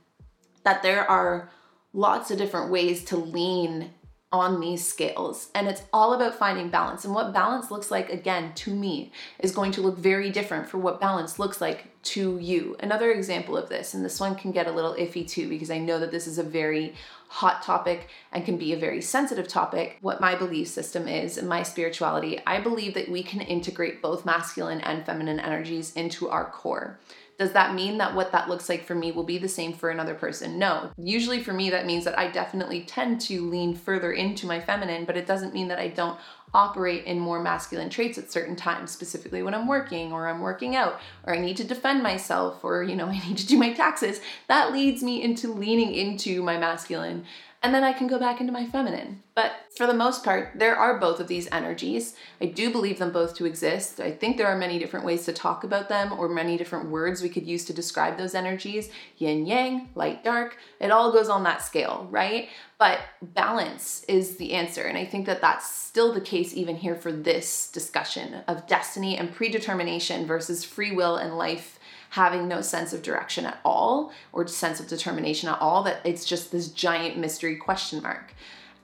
that 0.65 0.83
there 0.83 1.09
are 1.09 1.51
lots 1.93 2.31
of 2.31 2.39
different 2.39 2.71
ways 2.71 3.05
to 3.05 3.17
lean 3.17 3.91
on 4.33 4.61
these 4.61 4.85
scales. 4.85 5.51
And 5.55 5.69
it's 5.69 5.83
all 5.93 6.13
about 6.13 6.35
finding 6.35 6.69
balance. 6.69 7.05
And 7.05 7.15
what 7.15 7.33
balance 7.33 7.71
looks 7.71 7.91
like, 7.91 8.11
again, 8.11 8.53
to 8.57 8.75
me, 8.75 9.13
is 9.39 9.53
going 9.53 9.71
to 9.73 9.81
look 9.81 9.99
very 9.99 10.31
different 10.31 10.69
for 10.69 10.79
what 10.79 11.01
balance 11.01 11.39
looks 11.39 11.61
like 11.61 11.87
to 12.03 12.39
you. 12.39 12.77
Another 12.81 13.13
example 13.13 13.57
of 13.57 13.69
this, 13.69 13.95
and 13.95 14.05
this 14.05 14.21
one 14.21 14.35
can 14.35 14.51
get 14.51 14.67
a 14.67 14.73
little 14.73 14.95
iffy 14.95 15.27
too, 15.27 15.49
because 15.49 15.71
I 15.71 15.79
know 15.79 15.99
that 16.01 16.11
this 16.11 16.27
is 16.27 16.39
a 16.39 16.43
very 16.43 16.95
hot 17.29 17.63
topic 17.63 18.09
and 18.33 18.45
can 18.45 18.57
be 18.57 18.73
a 18.73 18.79
very 18.79 19.01
sensitive 19.01 19.49
topic. 19.49 19.99
What 20.01 20.21
my 20.21 20.35
belief 20.35 20.69
system 20.69 21.09
is 21.09 21.39
and 21.39 21.49
my 21.49 21.63
spirituality, 21.63 22.41
I 22.47 22.61
believe 22.61 22.95
that 22.95 23.09
we 23.09 23.23
can 23.23 23.41
integrate 23.41 24.03
both 24.03 24.25
masculine 24.25 24.81
and 24.81 25.07
feminine 25.07 25.41
energies 25.41 25.93
into 25.95 26.29
our 26.29 26.45
core. 26.45 26.99
Does 27.39 27.53
that 27.53 27.75
mean 27.75 27.99
that 27.99 28.15
what 28.15 28.33
that 28.33 28.49
looks 28.49 28.69
like 28.69 28.85
for 28.85 28.95
me 28.95 29.13
will 29.13 29.25
be 29.25 29.39
the 29.39 29.49
same 29.49 29.73
for 29.73 29.91
another 29.91 30.15
person? 30.15 30.59
No. 30.59 30.91
Usually 30.97 31.43
for 31.43 31.53
me, 31.53 31.69
that 31.71 31.85
means 31.85 32.05
that 32.05 32.19
I 32.19 32.31
definitely 32.31 32.83
tend 32.83 33.21
to 33.23 33.49
lean 33.49 33.75
further 33.75 34.13
into 34.13 34.47
my 34.47 34.61
feminine, 34.61 35.05
but 35.05 35.17
it 35.17 35.27
doesn't 35.27 35.53
mean 35.53 35.69
that 35.69 35.79
I 35.79 35.89
don't 35.89 36.19
operate 36.55 37.05
in 37.05 37.19
more 37.19 37.43
masculine 37.43 37.91
traits 37.91 38.17
at 38.17 38.33
certain 38.33 38.57
times, 38.57 38.91
specifically 38.91 39.43
when 39.43 39.55
I'm 39.55 39.69
working 39.69 40.13
or 40.13 40.27
I'm 40.27 40.41
working 40.41 40.75
out 40.75 40.99
or 41.25 41.35
I 41.35 41.39
need 41.39 41.59
to 41.59 41.65
defend 41.65 42.03
myself 42.03 42.65
or, 42.65 42.83
you 42.83 42.97
know, 42.97 43.07
I 43.07 43.19
need 43.19 43.37
to 43.37 43.47
do 43.47 43.59
my 43.59 43.73
taxes. 43.73 44.21
That 44.49 44.73
leads 44.73 45.03
me 45.03 45.23
into 45.23 45.53
leaning 45.53 45.95
into 45.95 46.43
my 46.43 46.57
masculine 46.57 47.27
and 47.63 47.75
then 47.75 47.85
I 47.85 47.93
can 47.93 48.07
go 48.07 48.19
back 48.19 48.41
into 48.41 48.53
my 48.53 48.67
feminine. 48.67 49.23
But 49.35 49.53
for 49.77 49.87
the 49.87 49.95
most 49.95 50.25
part, 50.25 50.53
there 50.55 50.77
are 50.77 50.99
both 50.99 51.21
of 51.21 51.29
these 51.29 51.49
energies. 51.53 52.15
I 52.41 52.47
do 52.47 52.71
believe 52.71 52.99
them 52.99 53.13
both 53.13 53.35
to 53.37 53.45
exist. 53.45 54.01
I 54.01 54.11
think 54.11 54.37
there 54.37 54.47
are 54.47 54.57
many 54.57 54.79
different 54.79 55.05
ways 55.05 55.25
to 55.27 55.33
talk 55.33 55.65
about 55.65 55.89
them 55.89 56.13
or 56.13 56.29
many 56.29 56.57
different 56.57 56.91
words 56.91 57.21
we 57.21 57.29
could 57.29 57.47
use 57.47 57.65
to 57.67 57.73
describe 57.73 58.17
those 58.17 58.35
energies 58.35 58.91
yin 59.19 59.47
yang, 59.47 59.91
light 59.95 60.25
dark. 60.25 60.57
It 60.81 60.91
all 60.91 61.13
goes 61.13 61.29
on 61.29 61.43
that 61.45 61.63
scale, 61.63 62.07
right? 62.11 62.49
But 62.79 63.01
balance 63.21 64.05
is 64.05 64.37
the 64.37 64.55
answer. 64.55 64.85
And 64.85 64.97
I 64.97 65.05
think 65.05 65.27
that 65.27 65.41
that's 65.41 65.71
still 65.71 66.13
the 66.13 66.21
case 66.21 66.55
even 66.55 66.77
here 66.77 66.97
for 66.97 67.13
this 67.13 67.71
discussion 67.71 68.43
of 68.49 68.67
destiny 68.67 69.17
and 69.17 69.35
predetermination 69.35 70.27
versus 70.27 70.65
free 70.65 70.93
will 70.93 71.17
and 71.17 71.37
life 71.37 71.79
having 72.17 72.49
no 72.49 72.63
sense 72.63 72.95
of 72.95 73.03
direction 73.03 73.45
at 73.45 73.61
all 73.63 74.11
or 74.33 74.47
sense 74.47 74.81
of 74.81 74.89
determination 74.89 75.51
at 75.51 75.61
all, 75.61 75.83
that 75.83 76.01
it's 76.03 76.25
just 76.25 76.51
this 76.51 76.69
giant 76.69 77.19
mystery 77.19 77.57
question 77.57 78.03
mark. 78.03 78.33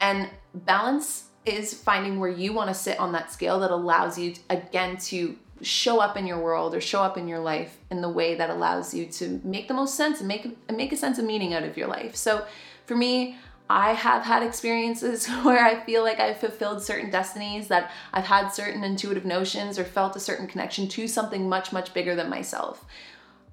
And 0.02 0.28
balance 0.54 1.24
is 1.46 1.72
finding 1.72 2.20
where 2.20 2.30
you 2.30 2.52
want 2.52 2.68
to 2.68 2.74
sit 2.74 3.00
on 3.00 3.12
that 3.12 3.32
scale 3.32 3.58
that 3.60 3.70
allows 3.70 4.18
you, 4.18 4.34
again, 4.50 4.98
to 4.98 5.34
show 5.62 5.98
up 5.98 6.18
in 6.18 6.26
your 6.26 6.40
world 6.40 6.74
or 6.74 6.80
show 6.80 7.02
up 7.02 7.16
in 7.16 7.26
your 7.26 7.38
life 7.38 7.78
in 7.90 8.02
the 8.02 8.08
way 8.08 8.34
that 8.34 8.50
allows 8.50 8.92
you 8.92 9.06
to 9.06 9.40
make 9.44 9.66
the 9.66 9.74
most 9.74 9.94
sense 9.94 10.18
and 10.18 10.28
make, 10.28 10.70
make 10.70 10.92
a 10.92 10.96
sense 10.96 11.18
of 11.18 11.24
meaning 11.24 11.54
out 11.54 11.62
of 11.62 11.74
your 11.78 11.88
life. 11.88 12.14
So 12.14 12.44
for 12.84 12.94
me, 12.94 13.38
I 13.70 13.92
have 13.92 14.24
had 14.24 14.42
experiences 14.42 15.26
where 15.42 15.64
I 15.64 15.82
feel 15.84 16.02
like 16.02 16.20
I've 16.20 16.36
fulfilled 16.36 16.82
certain 16.82 17.10
destinies, 17.10 17.68
that 17.68 17.90
I've 18.12 18.26
had 18.26 18.48
certain 18.48 18.84
intuitive 18.84 19.24
notions 19.24 19.78
or 19.78 19.84
felt 19.84 20.16
a 20.16 20.20
certain 20.20 20.46
connection 20.46 20.86
to 20.88 21.08
something 21.08 21.48
much, 21.48 21.72
much 21.72 21.94
bigger 21.94 22.14
than 22.14 22.28
myself. 22.28 22.84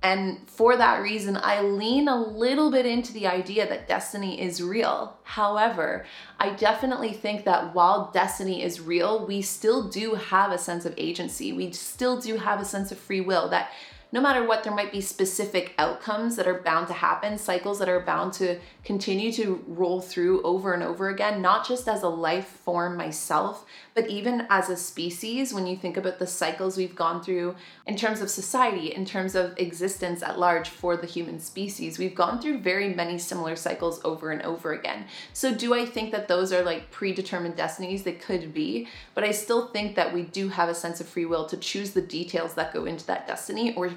And 0.01 0.47
for 0.47 0.77
that 0.77 1.01
reason, 1.01 1.37
I 1.41 1.61
lean 1.61 2.07
a 2.07 2.15
little 2.15 2.71
bit 2.71 2.85
into 2.85 3.11
the 3.11 3.27
idea 3.27 3.67
that 3.67 3.87
destiny 3.87 4.41
is 4.41 4.63
real. 4.63 5.17
However, 5.23 6.05
I 6.39 6.51
definitely 6.51 7.11
think 7.11 7.43
that 7.43 7.75
while 7.75 8.09
destiny 8.13 8.63
is 8.63 8.79
real, 8.79 9.25
we 9.25 9.41
still 9.41 9.89
do 9.89 10.15
have 10.15 10.51
a 10.51 10.57
sense 10.57 10.85
of 10.85 10.93
agency. 10.97 11.51
We 11.51 11.71
still 11.71 12.19
do 12.19 12.37
have 12.37 12.61
a 12.61 12.65
sense 12.65 12.93
of 12.93 12.97
free 12.97 13.19
will 13.19 13.49
that 13.49 13.71
no 14.11 14.21
matter 14.21 14.43
what, 14.43 14.63
there 14.63 14.73
might 14.73 14.91
be 14.91 15.01
specific 15.01 15.75
outcomes 15.77 16.35
that 16.35 16.47
are 16.47 16.61
bound 16.61 16.87
to 16.87 16.93
happen, 16.93 17.37
cycles 17.37 17.77
that 17.77 17.89
are 17.89 17.99
bound 17.99 18.33
to 18.33 18.59
continue 18.83 19.31
to 19.33 19.63
roll 19.67 20.01
through 20.01 20.41
over 20.41 20.73
and 20.73 20.81
over 20.81 21.09
again, 21.09 21.43
not 21.43 21.67
just 21.67 21.87
as 21.87 22.01
a 22.01 22.09
life 22.09 22.47
form 22.47 22.97
myself, 22.97 23.65
but 23.99 24.09
even 24.09 24.47
as 24.49 24.69
a 24.69 24.77
species. 24.77 25.53
When 25.53 25.67
you 25.67 25.75
think 25.75 25.97
about 25.97 26.19
the 26.19 26.25
cycles 26.25 26.77
we've 26.77 26.95
gone 26.95 27.21
through 27.21 27.55
in 27.85 27.97
terms 27.97 28.21
of 28.21 28.29
society, 28.29 28.93
in 28.93 29.03
terms 29.03 29.35
of 29.35 29.53
existence 29.57 30.23
at 30.23 30.39
large 30.39 30.69
for 30.69 30.95
the 30.95 31.05
human 31.05 31.41
species, 31.41 31.99
we've 31.99 32.15
gone 32.15 32.39
through 32.39 32.59
very 32.59 32.93
many 32.93 33.17
similar 33.17 33.57
cycles 33.57 33.99
over 34.05 34.31
and 34.31 34.41
over 34.43 34.71
again. 34.71 35.03
So, 35.33 35.53
do 35.53 35.73
I 35.73 35.85
think 35.85 36.13
that 36.13 36.29
those 36.29 36.53
are 36.53 36.63
like 36.63 36.91
predetermined 36.91 37.57
destinies? 37.57 38.03
They 38.03 38.13
could 38.13 38.53
be, 38.53 38.87
but 39.15 39.25
I 39.25 39.31
still 39.31 39.67
think 39.67 39.97
that 39.97 40.13
we 40.13 40.21
do 40.23 40.47
have 40.47 40.69
a 40.69 40.75
sense 40.75 41.01
of 41.01 41.07
free 41.09 41.25
will 41.25 41.45
to 41.47 41.57
choose 41.57 41.91
the 41.91 42.01
details 42.01 42.53
that 42.53 42.73
go 42.73 42.85
into 42.85 43.05
that 43.07 43.27
destiny 43.27 43.75
or 43.75 43.91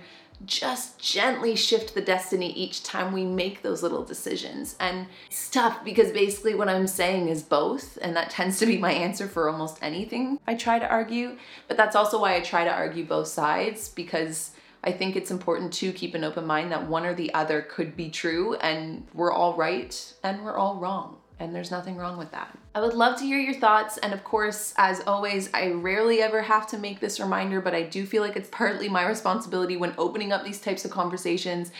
just 0.46 0.98
gently 0.98 1.56
shift 1.56 1.94
the 1.94 2.00
destiny 2.00 2.52
each 2.52 2.82
time 2.82 3.12
we 3.12 3.24
make 3.24 3.62
those 3.62 3.82
little 3.82 4.04
decisions. 4.04 4.76
And 4.80 5.06
it's 5.26 5.50
tough 5.50 5.84
because 5.84 6.10
basically 6.12 6.54
what 6.54 6.68
I'm 6.68 6.86
saying 6.86 7.28
is 7.28 7.42
both, 7.42 7.98
and 8.02 8.16
that 8.16 8.30
tends 8.30 8.58
to 8.58 8.66
be 8.66 8.78
my 8.78 8.92
answer 8.92 9.28
for 9.28 9.48
almost 9.48 9.78
anything 9.82 10.38
I 10.46 10.54
try 10.54 10.78
to 10.78 10.88
argue. 10.88 11.36
But 11.68 11.76
that's 11.76 11.96
also 11.96 12.20
why 12.20 12.36
I 12.36 12.40
try 12.40 12.64
to 12.64 12.72
argue 12.72 13.04
both 13.04 13.28
sides 13.28 13.88
because 13.88 14.52
I 14.84 14.92
think 14.92 15.14
it's 15.14 15.30
important 15.30 15.72
to 15.74 15.92
keep 15.92 16.14
an 16.14 16.24
open 16.24 16.46
mind 16.46 16.72
that 16.72 16.88
one 16.88 17.06
or 17.06 17.14
the 17.14 17.32
other 17.34 17.62
could 17.62 17.96
be 17.96 18.10
true, 18.10 18.56
and 18.56 19.06
we're 19.14 19.32
all 19.32 19.54
right 19.54 20.14
and 20.24 20.44
we're 20.44 20.56
all 20.56 20.76
wrong 20.76 21.18
and 21.42 21.54
there's 21.54 21.70
nothing 21.70 21.96
wrong 21.96 22.16
with 22.16 22.30
that. 22.30 22.56
I 22.74 22.80
would 22.80 22.94
love 22.94 23.18
to 23.18 23.24
hear 23.24 23.38
your 23.38 23.54
thoughts, 23.54 23.98
and 23.98 24.14
of 24.14 24.24
course, 24.24 24.72
as 24.78 25.02
always, 25.06 25.50
I 25.52 25.72
rarely 25.72 26.22
ever 26.22 26.40
have 26.40 26.66
to 26.68 26.78
make 26.78 27.00
this 27.00 27.20
reminder, 27.20 27.60
but 27.60 27.74
I 27.74 27.82
do 27.82 28.06
feel 28.06 28.22
like 28.22 28.34
it's 28.34 28.48
partly 28.48 28.88
my 28.88 29.06
responsibility 29.06 29.76
when 29.76 29.94
opening 29.98 30.32
up 30.32 30.42
these 30.42 30.60
types 30.60 30.86
of 30.86 30.90
conversations 30.90 31.70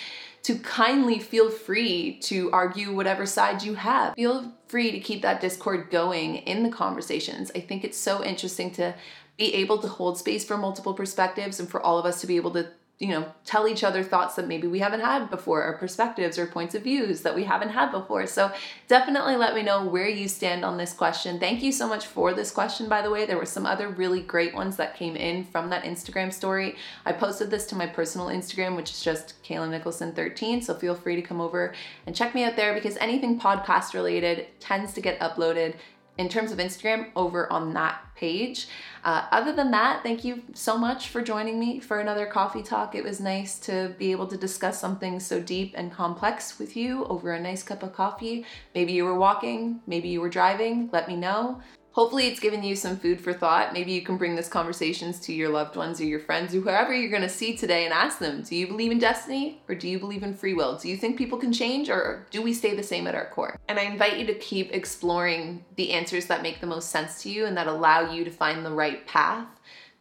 to 0.42 0.56
kindly 0.56 1.18
feel 1.18 1.48
free 1.48 2.18
to 2.20 2.50
argue 2.52 2.94
whatever 2.94 3.24
side 3.24 3.62
you 3.62 3.74
have. 3.74 4.14
Feel 4.16 4.52
free 4.68 4.90
to 4.90 5.00
keep 5.00 5.22
that 5.22 5.40
discord 5.40 5.88
going 5.90 6.36
in 6.36 6.62
the 6.62 6.70
conversations. 6.70 7.50
I 7.54 7.60
think 7.60 7.84
it's 7.84 7.96
so 7.96 8.22
interesting 8.22 8.70
to 8.72 8.94
be 9.38 9.54
able 9.54 9.78
to 9.78 9.88
hold 9.88 10.18
space 10.18 10.44
for 10.44 10.58
multiple 10.58 10.92
perspectives 10.92 11.58
and 11.58 11.70
for 11.70 11.80
all 11.80 11.98
of 11.98 12.04
us 12.04 12.20
to 12.20 12.26
be 12.26 12.36
able 12.36 12.50
to 12.50 12.68
you 13.02 13.08
know, 13.08 13.26
tell 13.44 13.66
each 13.66 13.82
other 13.82 14.04
thoughts 14.04 14.36
that 14.36 14.46
maybe 14.46 14.68
we 14.68 14.78
haven't 14.78 15.00
had 15.00 15.28
before, 15.28 15.64
or 15.64 15.72
perspectives 15.72 16.38
or 16.38 16.46
points 16.46 16.76
of 16.76 16.84
views 16.84 17.22
that 17.22 17.34
we 17.34 17.42
haven't 17.42 17.70
had 17.70 17.90
before. 17.90 18.28
So 18.28 18.52
definitely 18.86 19.34
let 19.34 19.56
me 19.56 19.64
know 19.64 19.84
where 19.84 20.08
you 20.08 20.28
stand 20.28 20.64
on 20.64 20.76
this 20.76 20.92
question. 20.92 21.40
Thank 21.40 21.64
you 21.64 21.72
so 21.72 21.88
much 21.88 22.06
for 22.06 22.32
this 22.32 22.52
question, 22.52 22.88
by 22.88 23.02
the 23.02 23.10
way. 23.10 23.26
There 23.26 23.36
were 23.36 23.44
some 23.44 23.66
other 23.66 23.88
really 23.88 24.20
great 24.20 24.54
ones 24.54 24.76
that 24.76 24.94
came 24.94 25.16
in 25.16 25.42
from 25.42 25.68
that 25.70 25.82
Instagram 25.82 26.32
story. 26.32 26.76
I 27.04 27.10
posted 27.10 27.50
this 27.50 27.66
to 27.66 27.74
my 27.74 27.88
personal 27.88 28.28
Instagram, 28.28 28.76
which 28.76 28.92
is 28.92 29.02
just 29.02 29.42
Kalyn 29.42 29.70
Nicholson 29.70 30.12
13. 30.12 30.62
So 30.62 30.72
feel 30.72 30.94
free 30.94 31.16
to 31.16 31.22
come 31.22 31.40
over 31.40 31.74
and 32.06 32.14
check 32.14 32.36
me 32.36 32.44
out 32.44 32.54
there 32.54 32.72
because 32.72 32.96
anything 32.98 33.40
podcast 33.40 33.94
related 33.94 34.46
tends 34.60 34.92
to 34.92 35.00
get 35.00 35.18
uploaded 35.18 35.74
in 36.18 36.28
terms 36.28 36.52
of 36.52 36.58
Instagram 36.58 37.08
over 37.16 37.50
on 37.52 37.72
that 37.74 38.02
page. 38.14 38.68
Uh, 39.04 39.26
other 39.32 39.52
than 39.52 39.70
that, 39.70 40.02
thank 40.02 40.24
you 40.24 40.42
so 40.54 40.76
much 40.76 41.08
for 41.08 41.22
joining 41.22 41.58
me 41.58 41.80
for 41.80 42.00
another 42.00 42.26
coffee 42.26 42.62
talk. 42.62 42.94
It 42.94 43.02
was 43.02 43.18
nice 43.18 43.58
to 43.60 43.94
be 43.98 44.12
able 44.12 44.26
to 44.28 44.36
discuss 44.36 44.78
something 44.78 45.18
so 45.18 45.40
deep 45.40 45.74
and 45.76 45.90
complex 45.90 46.58
with 46.58 46.76
you 46.76 47.04
over 47.06 47.32
a 47.32 47.40
nice 47.40 47.62
cup 47.62 47.82
of 47.82 47.92
coffee. 47.94 48.44
Maybe 48.74 48.92
you 48.92 49.04
were 49.04 49.18
walking, 49.18 49.80
maybe 49.86 50.08
you 50.08 50.20
were 50.20 50.28
driving, 50.28 50.90
let 50.92 51.08
me 51.08 51.16
know. 51.16 51.60
Hopefully, 51.92 52.26
it's 52.26 52.40
given 52.40 52.62
you 52.62 52.74
some 52.74 52.96
food 52.96 53.20
for 53.20 53.32
thought. 53.32 53.72
Maybe 53.72 53.92
you 53.92 54.02
can 54.02 54.16
bring 54.16 54.34
this 54.34 54.48
conversations 54.48 55.20
to 55.20 55.32
your 55.32 55.50
loved 55.50 55.76
ones 55.76 56.00
or 56.00 56.04
your 56.04 56.20
friends 56.20 56.54
or 56.54 56.60
whoever 56.60 56.94
you're 56.94 57.10
going 57.10 57.22
to 57.22 57.28
see 57.28 57.56
today 57.56 57.84
and 57.84 57.92
ask 57.92 58.18
them 58.18 58.42
Do 58.42 58.56
you 58.56 58.66
believe 58.66 58.90
in 58.90 58.98
destiny 58.98 59.60
or 59.68 59.74
do 59.74 59.88
you 59.88 59.98
believe 59.98 60.22
in 60.22 60.34
free 60.34 60.54
will? 60.54 60.78
Do 60.78 60.88
you 60.88 60.96
think 60.96 61.18
people 61.18 61.38
can 61.38 61.52
change 61.52 61.90
or 61.90 62.26
do 62.30 62.40
we 62.40 62.54
stay 62.54 62.74
the 62.74 62.82
same 62.82 63.06
at 63.06 63.14
our 63.14 63.28
core? 63.28 63.58
And 63.68 63.78
I 63.78 63.82
invite 63.82 64.18
you 64.18 64.26
to 64.26 64.34
keep 64.34 64.72
exploring 64.72 65.64
the 65.76 65.92
answers 65.92 66.26
that 66.26 66.42
make 66.42 66.60
the 66.60 66.66
most 66.66 66.88
sense 66.88 67.22
to 67.22 67.30
you 67.30 67.44
and 67.44 67.56
that 67.56 67.66
allow 67.66 68.10
you 68.10 68.24
to 68.24 68.30
find 68.30 68.64
the 68.64 68.72
right 68.72 69.06
path 69.06 69.46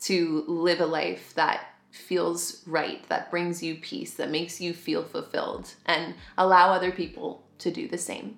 to 0.02 0.46
live 0.48 0.80
a 0.80 0.86
life 0.86 1.34
that 1.36 1.68
feels 1.92 2.64
right, 2.66 3.08
that 3.10 3.30
brings 3.30 3.62
you 3.62 3.76
peace, 3.76 4.14
that 4.14 4.32
makes 4.32 4.62
you 4.62 4.74
feel 4.74 5.04
fulfilled, 5.04 5.74
and 5.86 6.16
allow 6.38 6.72
other 6.72 6.92
people 6.92 7.44
to 7.62 7.72
do 7.72 7.88
the 7.88 7.98
same. 7.98 8.38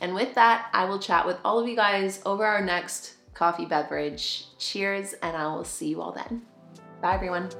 And 0.00 0.14
with 0.14 0.34
that, 0.34 0.70
I 0.72 0.86
will 0.86 0.98
chat 0.98 1.26
with 1.26 1.36
all 1.44 1.58
of 1.58 1.68
you 1.68 1.76
guys 1.76 2.22
over 2.24 2.44
our 2.44 2.64
next 2.64 3.16
coffee 3.34 3.66
beverage. 3.66 4.46
Cheers, 4.58 5.14
and 5.22 5.36
I 5.36 5.46
will 5.54 5.64
see 5.64 5.88
you 5.88 6.00
all 6.00 6.12
then. 6.12 6.42
Bye, 7.00 7.14
everyone. 7.14 7.50